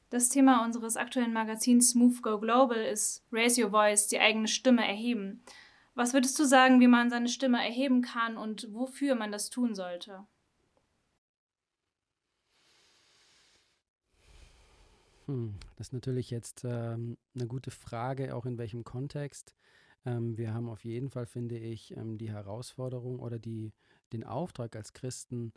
Das 0.09 0.29
Thema 0.29 0.65
unseres 0.65 0.97
aktuellen 0.97 1.33
Magazins 1.33 1.93
Move 1.93 2.21
Go 2.21 2.39
Global 2.39 2.83
ist 2.83 3.23
Raise 3.31 3.63
Your 3.63 3.69
Voice, 3.69 4.07
die 4.07 4.19
eigene 4.19 4.47
Stimme 4.47 4.87
erheben. 4.87 5.43
Was 5.93 6.13
würdest 6.13 6.39
du 6.39 6.45
sagen, 6.45 6.79
wie 6.79 6.87
man 6.87 7.11
seine 7.11 7.29
Stimme 7.29 7.63
erheben 7.63 8.01
kann 8.01 8.35
und 8.35 8.73
wofür 8.73 9.13
man 9.13 9.31
das 9.31 9.51
tun 9.51 9.75
sollte? 9.75 10.25
Hm, 15.27 15.53
das 15.75 15.89
ist 15.89 15.93
natürlich 15.93 16.31
jetzt 16.31 16.63
ähm, 16.63 17.15
eine 17.35 17.45
gute 17.45 17.69
Frage, 17.69 18.33
auch 18.33 18.47
in 18.47 18.57
welchem 18.57 18.83
Kontext. 18.83 19.53
Ähm, 20.05 20.37
wir 20.37 20.55
haben 20.55 20.69
auf 20.69 20.83
jeden 20.85 21.11
Fall, 21.11 21.27
finde 21.27 21.59
ich, 21.59 21.95
ähm, 21.95 22.17
die 22.17 22.31
Herausforderung 22.31 23.19
oder 23.19 23.37
die, 23.37 23.73
den 24.11 24.23
Auftrag 24.23 24.75
als 24.75 24.93
Christen, 24.93 25.53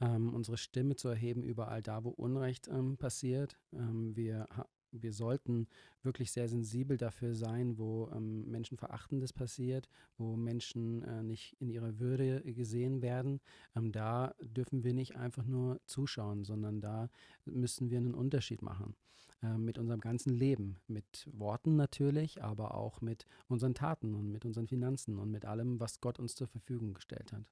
ähm, 0.00 0.34
unsere 0.34 0.56
Stimme 0.56 0.96
zu 0.96 1.08
erheben 1.08 1.42
überall 1.42 1.82
da, 1.82 2.04
wo 2.04 2.10
Unrecht 2.10 2.68
ähm, 2.68 2.96
passiert. 2.96 3.58
Ähm, 3.72 4.16
wir, 4.16 4.46
wir 4.90 5.12
sollten 5.12 5.66
wirklich 6.02 6.32
sehr 6.32 6.48
sensibel 6.48 6.96
dafür 6.96 7.34
sein, 7.34 7.78
wo 7.78 8.10
ähm, 8.14 8.50
Menschenverachtendes 8.50 9.32
passiert, 9.32 9.88
wo 10.16 10.36
Menschen 10.36 11.02
äh, 11.02 11.22
nicht 11.22 11.56
in 11.60 11.68
ihrer 11.68 11.98
Würde 11.98 12.42
gesehen 12.42 13.02
werden. 13.02 13.40
Ähm, 13.74 13.92
da 13.92 14.34
dürfen 14.40 14.84
wir 14.84 14.94
nicht 14.94 15.16
einfach 15.16 15.44
nur 15.46 15.80
zuschauen, 15.86 16.44
sondern 16.44 16.80
da 16.80 17.08
müssen 17.44 17.90
wir 17.90 17.98
einen 17.98 18.14
Unterschied 18.14 18.62
machen 18.62 18.94
äh, 19.42 19.58
mit 19.58 19.78
unserem 19.78 20.00
ganzen 20.00 20.34
Leben, 20.34 20.76
mit 20.86 21.28
Worten 21.32 21.76
natürlich, 21.76 22.42
aber 22.42 22.74
auch 22.74 23.00
mit 23.00 23.26
unseren 23.48 23.74
Taten 23.74 24.14
und 24.14 24.30
mit 24.30 24.44
unseren 24.44 24.68
Finanzen 24.68 25.18
und 25.18 25.30
mit 25.30 25.44
allem, 25.44 25.80
was 25.80 26.00
Gott 26.00 26.18
uns 26.18 26.34
zur 26.34 26.46
Verfügung 26.46 26.94
gestellt 26.94 27.32
hat. 27.32 27.44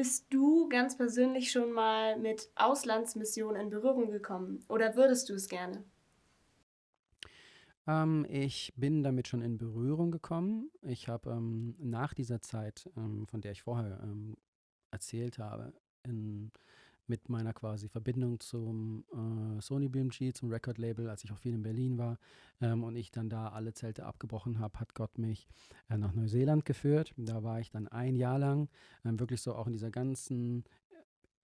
Bist 0.00 0.32
du 0.32 0.66
ganz 0.70 0.96
persönlich 0.96 1.52
schon 1.52 1.72
mal 1.72 2.18
mit 2.18 2.48
Auslandsmissionen 2.54 3.60
in 3.60 3.68
Berührung 3.68 4.10
gekommen 4.10 4.64
oder 4.66 4.96
würdest 4.96 5.28
du 5.28 5.34
es 5.34 5.46
gerne? 5.46 5.84
Ähm, 7.86 8.26
ich 8.30 8.72
bin 8.76 9.02
damit 9.02 9.28
schon 9.28 9.42
in 9.42 9.58
Berührung 9.58 10.10
gekommen. 10.10 10.70
Ich 10.80 11.08
habe 11.08 11.32
ähm, 11.32 11.74
nach 11.78 12.14
dieser 12.14 12.40
Zeit, 12.40 12.88
ähm, 12.96 13.26
von 13.26 13.42
der 13.42 13.52
ich 13.52 13.60
vorher 13.60 14.00
ähm, 14.02 14.38
erzählt 14.90 15.38
habe, 15.38 15.74
in 16.02 16.50
mit 17.10 17.28
meiner 17.28 17.52
quasi 17.52 17.88
Verbindung 17.88 18.38
zum 18.38 19.04
äh, 19.12 19.60
Sony 19.60 19.88
BMG, 19.88 20.32
zum 20.32 20.48
Record-Label, 20.48 21.10
als 21.10 21.24
ich 21.24 21.32
auch 21.32 21.38
viel 21.38 21.52
in 21.52 21.62
Berlin 21.62 21.98
war 21.98 22.18
ähm, 22.60 22.84
und 22.84 22.94
ich 22.96 23.10
dann 23.10 23.28
da 23.28 23.48
alle 23.48 23.74
Zelte 23.74 24.06
abgebrochen 24.06 24.60
habe, 24.60 24.78
hat 24.78 24.94
Gott 24.94 25.18
mich 25.18 25.48
äh, 25.90 25.98
nach 25.98 26.14
Neuseeland 26.14 26.64
geführt. 26.64 27.12
Da 27.16 27.42
war 27.42 27.60
ich 27.60 27.70
dann 27.70 27.88
ein 27.88 28.14
Jahr 28.14 28.38
lang, 28.38 28.68
ähm, 29.04 29.18
wirklich 29.18 29.42
so 29.42 29.54
auch 29.54 29.66
in 29.66 29.72
dieser 29.72 29.90
ganzen 29.90 30.64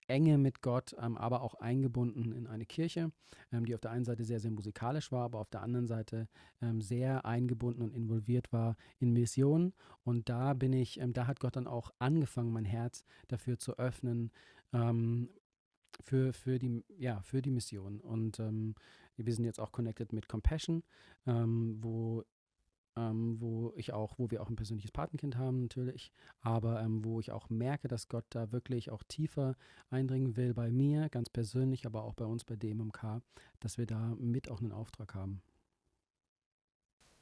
Enge 0.08 0.38
mit 0.38 0.62
Gott, 0.62 0.94
ähm, 1.00 1.16
aber 1.16 1.42
auch 1.42 1.54
eingebunden 1.54 2.32
in 2.32 2.46
eine 2.46 2.64
Kirche, 2.64 3.10
ähm, 3.52 3.66
die 3.66 3.74
auf 3.74 3.80
der 3.80 3.90
einen 3.90 4.04
Seite 4.04 4.24
sehr, 4.24 4.38
sehr 4.38 4.52
musikalisch 4.52 5.10
war, 5.10 5.24
aber 5.24 5.40
auf 5.40 5.50
der 5.50 5.62
anderen 5.62 5.88
Seite 5.88 6.28
ähm, 6.62 6.80
sehr 6.80 7.24
eingebunden 7.24 7.82
und 7.82 7.92
involviert 7.92 8.52
war 8.52 8.76
in 9.00 9.12
Missionen. 9.12 9.74
Und 10.04 10.28
da 10.28 10.54
bin 10.54 10.72
ich, 10.72 11.00
ähm, 11.00 11.12
da 11.12 11.26
hat 11.26 11.40
Gott 11.40 11.56
dann 11.56 11.66
auch 11.66 11.90
angefangen, 11.98 12.52
mein 12.52 12.64
Herz 12.64 13.04
dafür 13.26 13.58
zu 13.58 13.78
öffnen, 13.78 14.30
ähm, 14.72 15.28
für, 16.02 16.32
für, 16.32 16.58
die, 16.58 16.84
ja, 16.98 17.20
für 17.22 17.42
die 17.42 17.50
Mission. 17.50 18.00
Und 18.00 18.38
ähm, 18.40 18.74
wir 19.16 19.32
sind 19.34 19.44
jetzt 19.44 19.60
auch 19.60 19.72
connected 19.72 20.12
mit 20.12 20.28
Compassion, 20.28 20.82
wo 21.24 22.24
ähm, 22.96 23.36
wo 23.40 23.72
ich 23.76 23.92
auch, 23.92 24.18
wo 24.18 24.30
wir 24.30 24.42
auch 24.42 24.48
ein 24.48 24.56
persönliches 24.56 24.90
Patenkind 24.90 25.36
haben 25.36 25.60
natürlich, 25.60 26.12
aber 26.40 26.80
ähm, 26.80 27.04
wo 27.04 27.20
ich 27.20 27.30
auch 27.30 27.50
merke, 27.50 27.88
dass 27.88 28.08
Gott 28.08 28.24
da 28.30 28.52
wirklich 28.52 28.90
auch 28.90 29.02
tiefer 29.02 29.54
eindringen 29.90 30.36
will 30.36 30.54
bei 30.54 30.70
mir, 30.70 31.08
ganz 31.10 31.28
persönlich, 31.28 31.86
aber 31.86 32.04
auch 32.04 32.14
bei 32.14 32.24
uns 32.24 32.44
bei 32.44 32.56
DMMK, 32.56 33.20
dass 33.60 33.78
wir 33.78 33.86
da 33.86 34.14
mit 34.18 34.50
auch 34.50 34.60
einen 34.60 34.72
Auftrag 34.72 35.14
haben. 35.14 35.42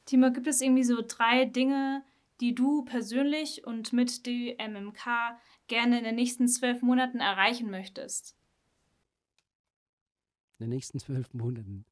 Timo, 0.07 0.31
gibt 0.31 0.47
es 0.47 0.61
irgendwie 0.61 0.85
so 0.85 1.03
drei 1.07 1.45
Dinge, 1.47 2.05
die 2.41 2.55
du 2.55 2.85
persönlich 2.85 3.67
und 3.67 3.93
mit 3.93 4.27
DMMK 4.27 5.39
gerne 5.67 5.99
in 5.99 6.05
den 6.05 6.17
nächsten 6.17 6.47
zwölf 6.47 6.83
Monaten 6.83 7.19
erreichen 7.19 7.71
möchtest? 7.71 8.37
Den 10.65 10.71
nächsten 10.71 10.99
zwölf 10.99 11.35
Monaten. 11.35 11.85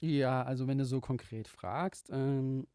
Ja, 0.00 0.42
also 0.42 0.66
wenn 0.66 0.78
du 0.78 0.86
so 0.86 1.00
konkret 1.00 1.46
fragst, 1.48 2.08
ähm, 2.10 2.66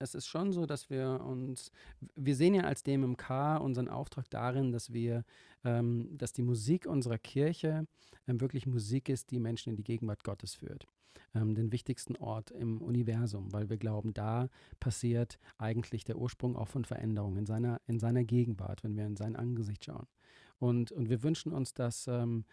es 0.00 0.16
ist 0.16 0.26
schon 0.26 0.52
so, 0.52 0.66
dass 0.66 0.90
wir 0.90 1.22
uns, 1.24 1.70
wir 2.16 2.34
sehen 2.34 2.54
ja 2.54 2.64
als 2.64 2.82
DMMK 2.82 3.60
unseren 3.60 3.88
Auftrag 3.88 4.28
darin, 4.30 4.72
dass 4.72 4.92
wir, 4.92 5.24
ähm, 5.64 6.10
dass 6.18 6.32
die 6.32 6.42
Musik 6.42 6.86
unserer 6.86 7.18
Kirche 7.18 7.86
ähm, 8.26 8.40
wirklich 8.40 8.66
Musik 8.66 9.08
ist, 9.08 9.30
die 9.30 9.38
Menschen 9.38 9.70
in 9.70 9.76
die 9.76 9.84
Gegenwart 9.84 10.24
Gottes 10.24 10.54
führt. 10.54 10.88
Ähm, 11.34 11.54
den 11.54 11.70
wichtigsten 11.70 12.16
Ort 12.16 12.50
im 12.50 12.82
Universum, 12.82 13.52
weil 13.52 13.70
wir 13.70 13.76
glauben, 13.76 14.12
da 14.12 14.48
passiert 14.80 15.38
eigentlich 15.56 16.04
der 16.04 16.18
Ursprung 16.18 16.56
auch 16.56 16.68
von 16.68 16.84
Veränderungen 16.84 17.38
in 17.38 17.46
seiner, 17.46 17.80
in 17.86 18.00
seiner 18.00 18.24
Gegenwart, 18.24 18.82
wenn 18.82 18.96
wir 18.96 19.06
in 19.06 19.16
sein 19.16 19.36
Angesicht 19.36 19.84
schauen. 19.84 20.08
Und, 20.58 20.92
und 20.92 21.08
wir 21.08 21.22
wünschen 21.22 21.52
uns, 21.52 21.74
dass 21.74 22.06
ähm, 22.08 22.44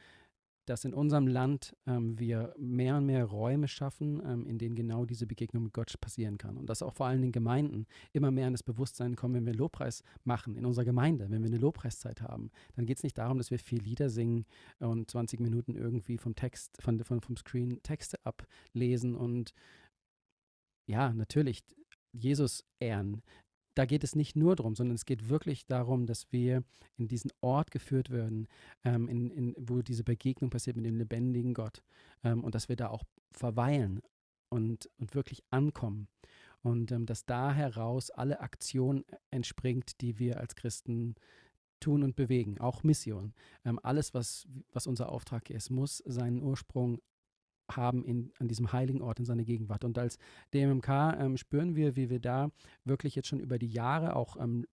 dass 0.66 0.86
in 0.86 0.94
unserem 0.94 1.28
Land 1.28 1.76
ähm, 1.86 2.18
wir 2.18 2.54
mehr 2.58 2.98
und 2.98 3.06
mehr 3.06 3.26
Räume 3.26 3.68
schaffen, 3.68 4.22
ähm, 4.26 4.48
in 4.48 4.58
denen 4.58 4.76
genau 4.76 5.06
diese 5.06 5.28
Begegnung 5.28 5.64
mit 5.64 5.74
Gott 5.74 6.00
passieren 6.00 6.38
kann. 6.38 6.58
Und 6.58 6.68
dass 6.68 6.82
auch 6.82 6.94
vor 6.94 7.08
allem 7.08 7.22
den 7.22 7.32
Gemeinden 7.32 7.86
immer 8.14 8.32
mehr 8.32 8.48
an 8.48 8.54
das 8.54 8.64
Bewusstsein 8.64 9.16
kommen, 9.16 9.36
wenn 9.36 9.46
wir 9.46 9.54
Lobpreis 9.54 10.04
machen 10.24 10.56
in 10.56 10.66
unserer 10.66 10.86
Gemeinde, 10.86 11.30
wenn 11.30 11.42
wir 11.42 11.50
eine 11.50 11.58
Lobpreiszeit 11.58 12.22
haben, 12.22 12.50
dann 12.76 12.86
geht 12.86 12.98
es 12.98 13.04
nicht 13.04 13.18
darum, 13.18 13.38
dass 13.38 13.52
wir 13.52 13.60
vier 13.60 13.82
Lieder 13.82 14.10
singen 14.10 14.46
und 14.80 15.12
20 15.12 15.40
Minuten 15.40 15.76
irgendwie 15.76 16.18
vom 16.18 16.36
Text, 16.36 16.82
von, 16.82 17.04
von, 17.04 17.22
vom 17.22 17.36
Screen 17.36 17.82
Texte 17.84 18.18
ablesen 18.24 19.16
und 19.16 19.54
ja, 20.86 21.14
natürlich 21.14 21.64
Jesus 22.14 22.64
ehren, 22.80 23.22
da 23.76 23.86
geht 23.86 24.04
es 24.04 24.16
nicht 24.16 24.36
nur 24.36 24.56
darum, 24.56 24.76
sondern 24.76 24.96
es 24.96 25.06
geht 25.06 25.30
wirklich 25.30 25.66
darum, 25.66 26.06
dass 26.06 26.32
wir 26.32 26.64
in 26.98 27.08
diesen 27.08 27.32
Ort 27.42 27.72
geführt 27.72 28.10
werden, 28.10 28.48
ähm, 28.84 29.08
in, 29.08 29.32
in, 29.32 29.56
wo 29.58 29.82
diese 29.82 30.04
Begegnung 30.04 30.50
passiert 30.50 30.76
mit 30.76 30.86
dem 30.86 30.98
lebendigen 30.98 31.54
Gott 31.54 31.82
ähm, 32.24 32.44
und 32.44 32.56
dass 32.56 32.70
wir 32.70 32.76
da 32.76 32.90
auch 32.90 33.04
verweilen 33.32 34.02
und, 34.50 34.90
und 34.98 35.16
wirklich 35.16 35.44
ankommen. 35.50 36.08
Und 36.62 36.92
ähm, 36.92 37.06
dass 37.06 37.26
da 37.26 37.54
heraus 37.54 38.10
alle 38.10 38.40
Aktion 38.40 39.04
entspringt, 39.32 40.00
die 40.02 40.20
wir 40.20 40.40
als 40.40 40.56
Christen 40.56 41.16
tun 41.80 42.04
und 42.04 42.16
bewegen, 42.16 42.60
auch 42.60 42.84
Mission. 42.84 43.34
Ähm, 43.66 43.80
alles, 43.84 44.14
was, 44.14 44.48
was 44.72 44.88
unser 44.88 45.10
Auftrag 45.10 45.50
ist, 45.50 45.70
muss 45.70 45.98
seinen 46.06 46.42
Ursprung 46.42 47.02
haben 47.72 48.04
in, 48.04 48.32
an 48.40 48.48
diesem 48.48 48.72
heiligen 48.72 49.02
Ort 49.02 49.20
in 49.20 49.26
seiner 49.26 49.44
Gegenwart. 49.44 49.84
Und 49.84 49.98
als 49.98 50.18
DMMK 50.54 50.90
ähm, 51.20 51.38
spüren 51.38 51.76
wir, 51.76 51.96
wie 51.96 52.10
wir 52.10 52.20
da 52.20 52.52
wirklich 52.84 53.16
jetzt 53.16 53.28
schon 53.28 53.40
über 53.40 53.58
die 53.58 53.70
Jahre 53.70 54.16
auch 54.16 54.38
ähm, 54.38 54.66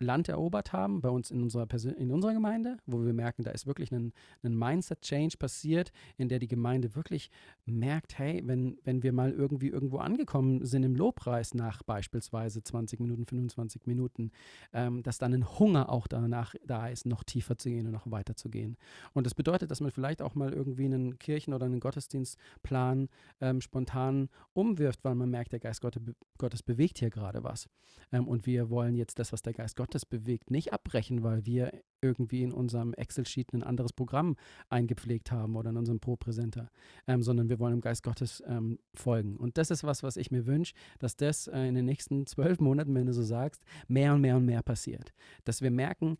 Land 0.00 0.28
erobert 0.28 0.72
haben, 0.72 1.00
bei 1.00 1.08
uns 1.08 1.30
in 1.30 1.42
unserer, 1.42 1.66
Persön 1.66 1.94
in 1.94 2.10
unserer 2.10 2.32
Gemeinde, 2.32 2.76
wo 2.86 3.04
wir 3.04 3.12
merken, 3.12 3.42
da 3.42 3.50
ist 3.50 3.66
wirklich 3.66 3.92
ein, 3.92 4.12
ein 4.42 4.56
Mindset-Change 4.56 5.36
passiert, 5.36 5.92
in 6.16 6.28
der 6.28 6.38
die 6.38 6.48
Gemeinde 6.48 6.94
wirklich 6.94 7.30
merkt, 7.66 8.18
hey, 8.18 8.42
wenn, 8.44 8.78
wenn 8.84 9.02
wir 9.02 9.12
mal 9.12 9.32
irgendwie 9.32 9.68
irgendwo 9.68 9.98
angekommen 9.98 10.64
sind 10.64 10.82
im 10.82 10.96
Lobpreis 10.96 11.54
nach 11.54 11.82
beispielsweise 11.82 12.62
20 12.62 13.00
Minuten, 13.00 13.26
25 13.26 13.86
Minuten, 13.86 14.30
ähm, 14.72 15.02
dass 15.02 15.18
dann 15.18 15.34
ein 15.34 15.58
Hunger 15.58 15.90
auch 15.90 16.06
danach 16.06 16.54
da 16.64 16.88
ist, 16.88 17.06
noch 17.06 17.22
tiefer 17.24 17.56
zu 17.58 17.68
gehen 17.68 17.86
und 17.86 17.92
noch 17.92 18.10
weiter 18.10 18.36
zu 18.36 18.48
gehen. 18.48 18.76
Und 19.12 19.26
das 19.26 19.34
bedeutet, 19.34 19.70
dass 19.70 19.80
man 19.80 19.90
vielleicht 19.90 20.22
auch 20.22 20.34
mal 20.34 20.52
irgendwie 20.52 20.84
einen 20.86 21.18
Kirchen- 21.18 21.54
oder 21.54 21.66
einen 21.66 21.80
Gottesdienstplan 21.80 23.08
ähm, 23.40 23.60
spontan 23.60 24.28
umwirft, 24.52 25.04
weil 25.04 25.14
man 25.14 25.30
merkt, 25.30 25.52
der 25.52 25.60
Geist 25.60 25.80
Gottes 25.80 26.62
bewegt 26.62 26.98
hier 26.98 27.10
gerade 27.10 27.44
was. 27.44 27.68
Ähm, 28.12 28.26
und 28.26 28.46
wir 28.46 28.70
wollen 28.70 28.94
jetzt 28.94 29.18
das, 29.18 29.32
was 29.32 29.42
der 29.42 29.52
Geist 29.52 29.76
Gottes 29.76 29.89
Gottes 29.90 30.06
bewegt, 30.06 30.52
nicht 30.52 30.72
abbrechen, 30.72 31.24
weil 31.24 31.44
wir 31.46 31.72
irgendwie 32.02 32.42
in 32.42 32.52
unserem 32.52 32.94
Excel-Sheet 32.94 33.52
ein 33.52 33.62
anderes 33.62 33.92
Programm 33.92 34.36
eingepflegt 34.68 35.32
haben 35.32 35.56
oder 35.56 35.70
in 35.70 35.76
unserem 35.76 36.00
Pro-Präsenter, 36.00 36.70
ähm, 37.06 37.22
sondern 37.22 37.48
wir 37.48 37.58
wollen 37.58 37.74
dem 37.74 37.80
Geist 37.80 38.02
Gottes 38.02 38.42
ähm, 38.46 38.78
folgen. 38.94 39.36
Und 39.36 39.58
das 39.58 39.70
ist 39.70 39.84
was, 39.84 40.02
was 40.02 40.16
ich 40.16 40.30
mir 40.30 40.46
wünsche, 40.46 40.74
dass 40.98 41.16
das 41.16 41.46
äh, 41.48 41.66
in 41.66 41.74
den 41.74 41.84
nächsten 41.84 42.26
zwölf 42.26 42.58
Monaten, 42.58 42.94
wenn 42.94 43.06
du 43.06 43.12
so 43.12 43.22
sagst, 43.22 43.62
mehr 43.88 44.14
und 44.14 44.22
mehr 44.22 44.36
und 44.36 44.46
mehr 44.46 44.62
passiert. 44.62 45.12
Dass 45.44 45.60
wir 45.60 45.70
merken, 45.70 46.16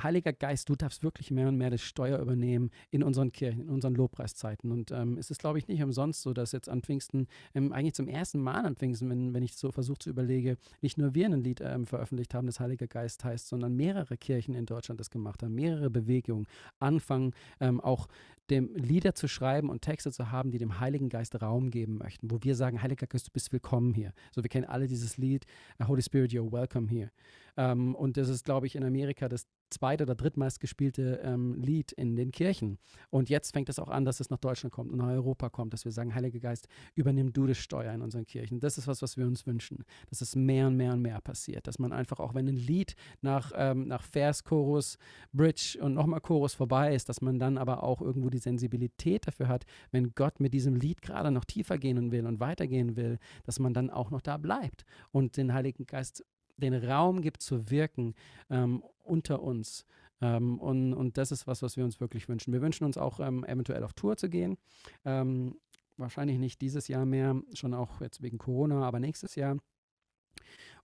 Heiliger 0.00 0.32
Geist, 0.32 0.68
du 0.68 0.76
darfst 0.76 1.02
wirklich 1.02 1.30
mehr 1.30 1.48
und 1.48 1.56
mehr 1.56 1.70
das 1.70 1.82
Steuer 1.82 2.20
übernehmen 2.20 2.70
in 2.90 3.02
unseren 3.02 3.32
Kirchen, 3.32 3.62
in 3.62 3.70
unseren 3.70 3.94
Lobpreiszeiten. 3.94 4.70
Und 4.70 4.92
ähm, 4.92 5.18
es 5.18 5.30
ist, 5.30 5.40
glaube 5.40 5.58
ich, 5.58 5.66
nicht 5.66 5.82
umsonst 5.82 6.22
so, 6.22 6.32
dass 6.32 6.52
jetzt 6.52 6.68
an 6.68 6.82
Pfingsten, 6.82 7.26
ähm, 7.54 7.72
eigentlich 7.72 7.94
zum 7.94 8.08
ersten 8.08 8.40
Mal 8.40 8.64
an 8.64 8.76
Pfingsten, 8.76 9.10
wenn, 9.10 9.34
wenn 9.34 9.42
ich 9.42 9.56
so 9.56 9.72
versuche 9.72 9.98
zu 9.98 10.10
überlege, 10.10 10.56
nicht 10.82 10.98
nur 10.98 11.14
wir 11.14 11.26
ein 11.26 11.42
Lied 11.42 11.60
ähm, 11.60 11.86
veröffentlicht 11.86 12.34
haben, 12.34 12.46
das 12.46 12.60
Heiliger 12.60 12.86
Geist 12.86 13.05
Geist 13.06 13.22
heißt, 13.22 13.46
sondern 13.46 13.76
mehrere 13.76 14.16
Kirchen 14.16 14.54
in 14.54 14.66
Deutschland 14.66 14.98
das 14.98 15.10
gemacht 15.10 15.44
haben, 15.44 15.54
mehrere 15.54 15.90
Bewegungen 15.90 16.46
anfangen, 16.80 17.34
ähm, 17.60 17.80
auch 17.80 18.08
dem 18.50 18.74
Lieder 18.74 19.14
zu 19.14 19.28
schreiben 19.28 19.70
und 19.70 19.82
Texte 19.82 20.10
zu 20.10 20.32
haben, 20.32 20.50
die 20.50 20.58
dem 20.58 20.80
Heiligen 20.80 21.08
Geist 21.08 21.40
Raum 21.40 21.70
geben 21.70 21.98
möchten, 21.98 22.32
wo 22.32 22.38
wir 22.42 22.56
sagen, 22.56 22.82
Heiliger 22.82 23.06
Geist, 23.06 23.28
du 23.28 23.30
bist 23.30 23.52
willkommen 23.52 23.94
hier. 23.94 24.12
So, 24.34 24.42
wir 24.42 24.48
kennen 24.48 24.64
alle 24.64 24.88
dieses 24.88 25.18
Lied, 25.18 25.46
Holy 25.86 26.02
Spirit, 26.02 26.32
you're 26.32 26.50
welcome 26.50 26.88
here. 26.88 27.12
Ähm, 27.56 27.94
und 27.94 28.16
das 28.16 28.28
ist, 28.28 28.44
glaube 28.44 28.66
ich, 28.66 28.74
in 28.74 28.82
Amerika 28.82 29.28
das 29.28 29.46
zweit- 29.70 30.02
oder 30.02 30.14
drittmeistgespielte 30.14 31.20
ähm, 31.22 31.54
Lied 31.54 31.92
in 31.92 32.16
den 32.16 32.32
Kirchen. 32.32 32.78
Und 33.10 33.28
jetzt 33.28 33.52
fängt 33.52 33.68
es 33.68 33.78
auch 33.78 33.88
an, 33.88 34.04
dass 34.04 34.20
es 34.20 34.30
nach 34.30 34.38
Deutschland 34.38 34.72
kommt 34.72 34.90
und 34.92 34.98
nach 34.98 35.08
Europa 35.08 35.48
kommt, 35.48 35.72
dass 35.72 35.84
wir 35.84 35.92
sagen, 35.92 36.14
Heiliger 36.14 36.38
Geist, 36.38 36.68
übernimm 36.94 37.32
du 37.32 37.46
das 37.46 37.58
Steuer 37.58 37.92
in 37.92 38.02
unseren 38.02 38.26
Kirchen. 38.26 38.60
Das 38.60 38.78
ist 38.78 38.86
was, 38.86 39.02
was 39.02 39.16
wir 39.16 39.26
uns 39.26 39.46
wünschen, 39.46 39.84
dass 40.08 40.20
es 40.20 40.36
mehr 40.36 40.66
und 40.68 40.76
mehr 40.76 40.92
und 40.92 41.02
mehr 41.02 41.20
passiert, 41.20 41.66
dass 41.66 41.78
man 41.78 41.92
einfach 41.92 42.20
auch, 42.20 42.34
wenn 42.34 42.48
ein 42.48 42.56
Lied 42.56 42.94
nach, 43.20 43.52
ähm, 43.54 43.88
nach 43.88 44.02
Vers, 44.02 44.44
Chorus, 44.44 44.98
Bridge 45.32 45.78
und 45.80 45.94
nochmal 45.94 46.20
Chorus 46.20 46.54
vorbei 46.54 46.94
ist, 46.94 47.08
dass 47.08 47.20
man 47.20 47.38
dann 47.38 47.58
aber 47.58 47.82
auch 47.82 48.00
irgendwo 48.00 48.30
die 48.30 48.38
Sensibilität 48.38 49.26
dafür 49.26 49.48
hat, 49.48 49.64
wenn 49.90 50.14
Gott 50.14 50.40
mit 50.40 50.54
diesem 50.54 50.74
Lied 50.76 51.02
gerade 51.02 51.30
noch 51.30 51.44
tiefer 51.44 51.78
gehen 51.78 52.12
will 52.12 52.26
und 52.26 52.40
weitergehen 52.40 52.96
will, 52.96 53.18
dass 53.44 53.58
man 53.58 53.74
dann 53.74 53.90
auch 53.90 54.10
noch 54.10 54.22
da 54.22 54.36
bleibt 54.36 54.84
und 55.12 55.36
den 55.36 55.52
Heiligen 55.52 55.86
Geist 55.86 56.24
den 56.56 56.74
Raum 56.74 57.20
gibt 57.22 57.42
zu 57.42 57.70
wirken 57.70 58.14
ähm, 58.50 58.82
unter 59.02 59.42
uns. 59.42 59.84
Ähm, 60.20 60.58
und, 60.58 60.94
und 60.94 61.18
das 61.18 61.32
ist 61.32 61.46
was, 61.46 61.62
was 61.62 61.76
wir 61.76 61.84
uns 61.84 62.00
wirklich 62.00 62.28
wünschen. 62.28 62.52
Wir 62.52 62.62
wünschen 62.62 62.84
uns 62.84 62.96
auch 62.96 63.20
ähm, 63.20 63.44
eventuell 63.44 63.82
auf 63.82 63.92
Tour 63.92 64.16
zu 64.16 64.28
gehen. 64.28 64.56
Ähm, 65.04 65.56
wahrscheinlich 65.96 66.38
nicht 66.38 66.60
dieses 66.60 66.88
Jahr 66.88 67.06
mehr, 67.06 67.40
schon 67.54 67.74
auch 67.74 68.00
jetzt 68.00 68.22
wegen 68.22 68.38
Corona, 68.38 68.82
aber 68.86 69.00
nächstes 69.00 69.34
Jahr. 69.34 69.58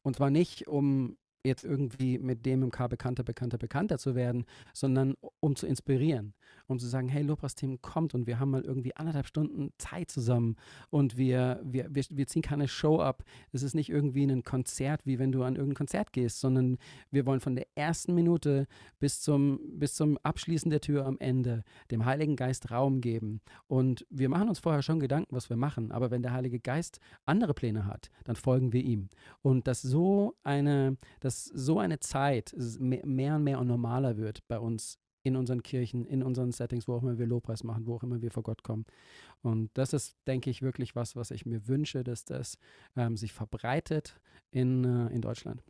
Und 0.03 0.17
zwar 0.17 0.31
nicht, 0.31 0.69
um 0.69 1.17
jetzt 1.45 1.65
irgendwie 1.65 2.19
mit 2.19 2.47
dem 2.47 2.63
im 2.63 2.71
K 2.71 2.87
bekannter, 2.87 3.25
bekannter, 3.25 3.59
bekannter 3.59 3.99
zu 3.99 4.15
werden, 4.15 4.45
sondern 4.73 5.15
um 5.41 5.57
zu 5.57 5.67
inspirieren, 5.67 6.35
um 6.73 6.79
zu 6.79 6.87
sagen, 6.87 7.09
hey, 7.09 7.23
Lobpreisteam 7.23 7.81
kommt 7.83 8.15
und 8.15 8.27
wir 8.27 8.41
haben 8.41 8.51
mal 8.51 8.63
irgendwie 8.63 8.97
anderthalb 8.97 9.27
Stunden 9.27 9.73
Zeit 9.79 10.11
zusammen 10.11 10.57
und 10.91 11.17
wir, 11.17 11.61
wir, 11.65 11.95
wir, 11.95 12.05
wir 12.11 12.27
ziehen 12.27 12.43
keine 12.43 12.69
Show 12.69 13.01
ab. 13.01 13.25
Es 13.53 13.63
ist 13.63 13.75
nicht 13.75 13.91
irgendwie 13.91 14.25
ein 14.25 14.43
Konzert, 14.43 15.07
wie 15.07 15.19
wenn 15.19 15.33
du 15.33 15.43
an 15.43 15.57
irgendein 15.57 15.77
Konzert 15.77 16.13
gehst, 16.13 16.41
sondern 16.41 16.79
wir 17.11 17.27
wollen 17.27 17.41
von 17.41 17.55
der 17.55 17.67
ersten 17.75 18.15
Minute 18.15 18.67
bis 18.99 19.21
zum, 19.21 19.61
bis 19.79 19.95
zum 19.95 20.19
Abschließen 20.19 20.71
der 20.71 20.81
Tür 20.81 21.07
am 21.07 21.19
Ende 21.19 21.65
dem 21.91 22.05
Heiligen 22.05 22.37
Geist 22.37 22.71
Raum 22.71 23.01
geben. 23.01 23.41
Und 23.69 24.07
wir 24.11 24.29
machen 24.29 24.49
uns 24.49 24.59
vorher 24.59 24.83
schon 24.83 25.01
Gedanken, 25.01 25.35
was 25.35 25.51
wir 25.51 25.57
machen, 25.57 25.93
aber 25.93 26.11
wenn 26.11 26.23
der 26.23 26.33
Heilige 26.33 26.61
Geist 26.61 27.01
andere 27.27 27.55
Pläne 27.55 27.87
hat, 27.87 28.11
dann 28.25 28.37
folgen 28.37 28.73
wir 28.73 28.83
ihm. 28.83 29.09
Und 29.43 29.67
dass 29.67 29.83
so 29.83 30.35
eine, 30.43 30.97
dass 31.21 31.45
so 31.45 31.79
eine 31.79 32.01
Zeit 32.01 32.55
mehr 32.79 33.37
und 33.37 33.45
mehr 33.45 33.59
und 33.59 33.67
normaler 33.67 34.17
wird 34.17 34.47
bei 34.49 34.59
uns 34.59 34.99
in 35.23 35.37
unseren 35.37 35.63
Kirchen, 35.63 36.05
in 36.05 36.23
unseren 36.23 36.53
Settings, 36.53 36.89
wo 36.89 36.95
auch 36.95 37.03
immer 37.03 37.19
wir 37.19 37.27
Lobpreis 37.27 37.63
machen, 37.65 37.87
wo 37.87 37.97
auch 37.97 38.03
immer 38.03 38.23
wir 38.23 38.31
vor 38.31 38.43
Gott 38.43 38.63
kommen. 38.63 38.85
Und 39.43 39.71
das 39.75 39.93
ist, 39.93 40.17
denke 40.27 40.51
ich, 40.51 40.63
wirklich 40.63 40.97
was, 40.97 41.17
was 41.17 41.31
ich 41.31 41.47
mir 41.47 41.69
wünsche, 41.69 42.05
dass 42.05 42.25
das 42.25 42.59
ähm, 42.97 43.17
sich 43.17 43.33
verbreitet 43.33 44.21
in, 44.51 44.85
äh, 44.85 45.15
in 45.15 45.21
Deutschland. 45.23 45.63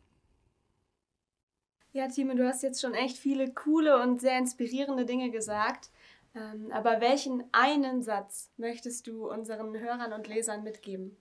Ja, 1.91 2.07
Timo, 2.07 2.33
du 2.33 2.47
hast 2.47 2.63
jetzt 2.63 2.81
schon 2.81 2.95
echt 2.95 3.17
viele 3.17 3.53
coole 3.53 4.01
und 4.01 4.19
sehr 4.19 4.39
inspirierende 4.39 5.05
Dinge 5.05 5.29
gesagt. 5.29 5.91
Ähm, 6.35 6.71
aber 6.71 6.99
welchen 7.01 7.43
einen 7.51 8.01
Satz 8.01 8.51
möchtest 8.57 9.05
du 9.05 9.29
unseren 9.29 9.77
Hörern 9.79 10.13
und 10.13 10.27
Lesern 10.27 10.63
mitgeben? 10.63 11.15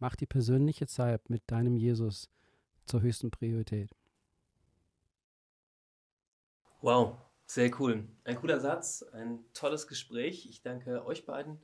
Mach 0.00 0.16
die 0.16 0.26
persönliche 0.26 0.86
Zeit 0.86 1.30
mit 1.30 1.42
deinem 1.46 1.76
Jesus 1.76 2.28
zur 2.86 3.02
höchsten 3.02 3.30
Priorität. 3.30 3.90
Wow, 6.82 7.18
sehr 7.46 7.70
cool. 7.78 8.08
Ein 8.24 8.36
cooler 8.36 8.60
Satz, 8.60 9.04
ein 9.12 9.44
tolles 9.52 9.86
Gespräch. 9.86 10.46
Ich 10.48 10.62
danke 10.62 11.04
euch 11.04 11.26
beiden, 11.26 11.58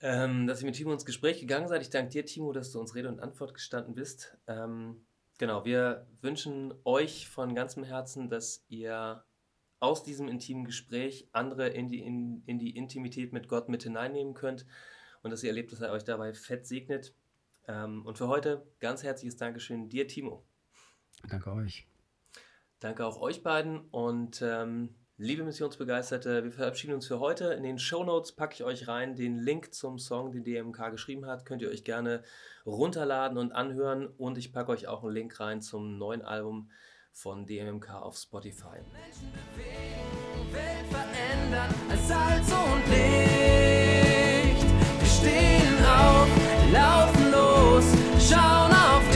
ähm, 0.00 0.46
dass 0.46 0.60
ihr 0.60 0.66
mit 0.66 0.76
Timo 0.76 0.92
ins 0.92 1.04
Gespräch 1.04 1.40
gegangen 1.40 1.68
seid. 1.68 1.82
Ich 1.82 1.90
danke 1.90 2.10
dir, 2.10 2.24
Timo, 2.24 2.52
dass 2.52 2.72
du 2.72 2.80
uns 2.80 2.94
Rede 2.94 3.08
und 3.08 3.20
Antwort 3.20 3.52
gestanden 3.52 3.94
bist. 3.94 4.36
Ähm, 4.46 5.04
genau, 5.38 5.64
wir 5.64 6.06
wünschen 6.22 6.72
euch 6.84 7.28
von 7.28 7.54
ganzem 7.54 7.84
Herzen, 7.84 8.28
dass 8.30 8.64
ihr 8.68 9.22
aus 9.80 10.02
diesem 10.02 10.28
intimen 10.28 10.64
Gespräch 10.64 11.28
andere 11.32 11.68
in 11.68 11.88
die, 11.88 12.00
in, 12.00 12.42
in 12.46 12.58
die 12.58 12.76
Intimität 12.76 13.32
mit 13.32 13.48
Gott 13.48 13.68
mit 13.68 13.82
hineinnehmen 13.82 14.34
könnt 14.34 14.66
und 15.22 15.30
dass 15.30 15.42
ihr 15.42 15.50
erlebt, 15.50 15.72
dass 15.72 15.80
er 15.80 15.92
euch 15.92 16.04
dabei 16.04 16.32
fett 16.32 16.66
segnet. 16.66 17.14
Ähm, 17.68 18.06
und 18.06 18.16
für 18.16 18.28
heute 18.28 18.66
ganz 18.80 19.02
herzliches 19.02 19.36
Dankeschön 19.36 19.88
dir, 19.88 20.06
Timo. 20.06 20.44
Danke 21.28 21.52
euch. 21.52 21.86
Danke 22.80 23.06
auch 23.06 23.20
euch 23.22 23.42
beiden 23.42 23.80
und 23.90 24.42
ähm, 24.42 24.94
liebe 25.16 25.44
Missionsbegeisterte, 25.44 26.44
wir 26.44 26.52
verabschieden 26.52 26.92
uns 26.92 27.06
für 27.06 27.20
heute. 27.20 27.54
In 27.54 27.62
den 27.62 27.78
Show 27.78 28.04
Notes 28.04 28.32
packe 28.32 28.52
ich 28.52 28.64
euch 28.64 28.86
rein 28.86 29.16
den 29.16 29.38
Link 29.38 29.72
zum 29.72 29.98
Song, 29.98 30.30
den 30.30 30.44
DMK 30.44 30.90
geschrieben 30.90 31.24
hat. 31.24 31.46
Könnt 31.46 31.62
ihr 31.62 31.70
euch 31.70 31.84
gerne 31.84 32.22
runterladen 32.66 33.38
und 33.38 33.52
anhören 33.52 34.06
und 34.06 34.36
ich 34.36 34.52
packe 34.52 34.72
euch 34.72 34.88
auch 34.88 35.04
einen 35.04 35.14
Link 35.14 35.40
rein 35.40 35.62
zum 35.62 35.96
neuen 35.96 36.20
Album 36.20 36.70
von 37.12 37.46
DMK 37.46 37.94
auf 37.94 38.18
Spotify. 38.18 38.76
Menschen 38.92 39.32
bewegen, 39.32 40.52
Welt 40.52 40.86
verändern, 40.90 41.74
Salz 42.06 42.52
und 42.52 42.86
Licht. 42.90 44.66
Wir 45.00 45.08
stehen 45.08 45.82
auf, 45.82 46.28
laufen 46.74 47.30
los, 47.32 47.84
schauen 48.20 48.70
auf 48.70 49.10
dich. 49.14 49.15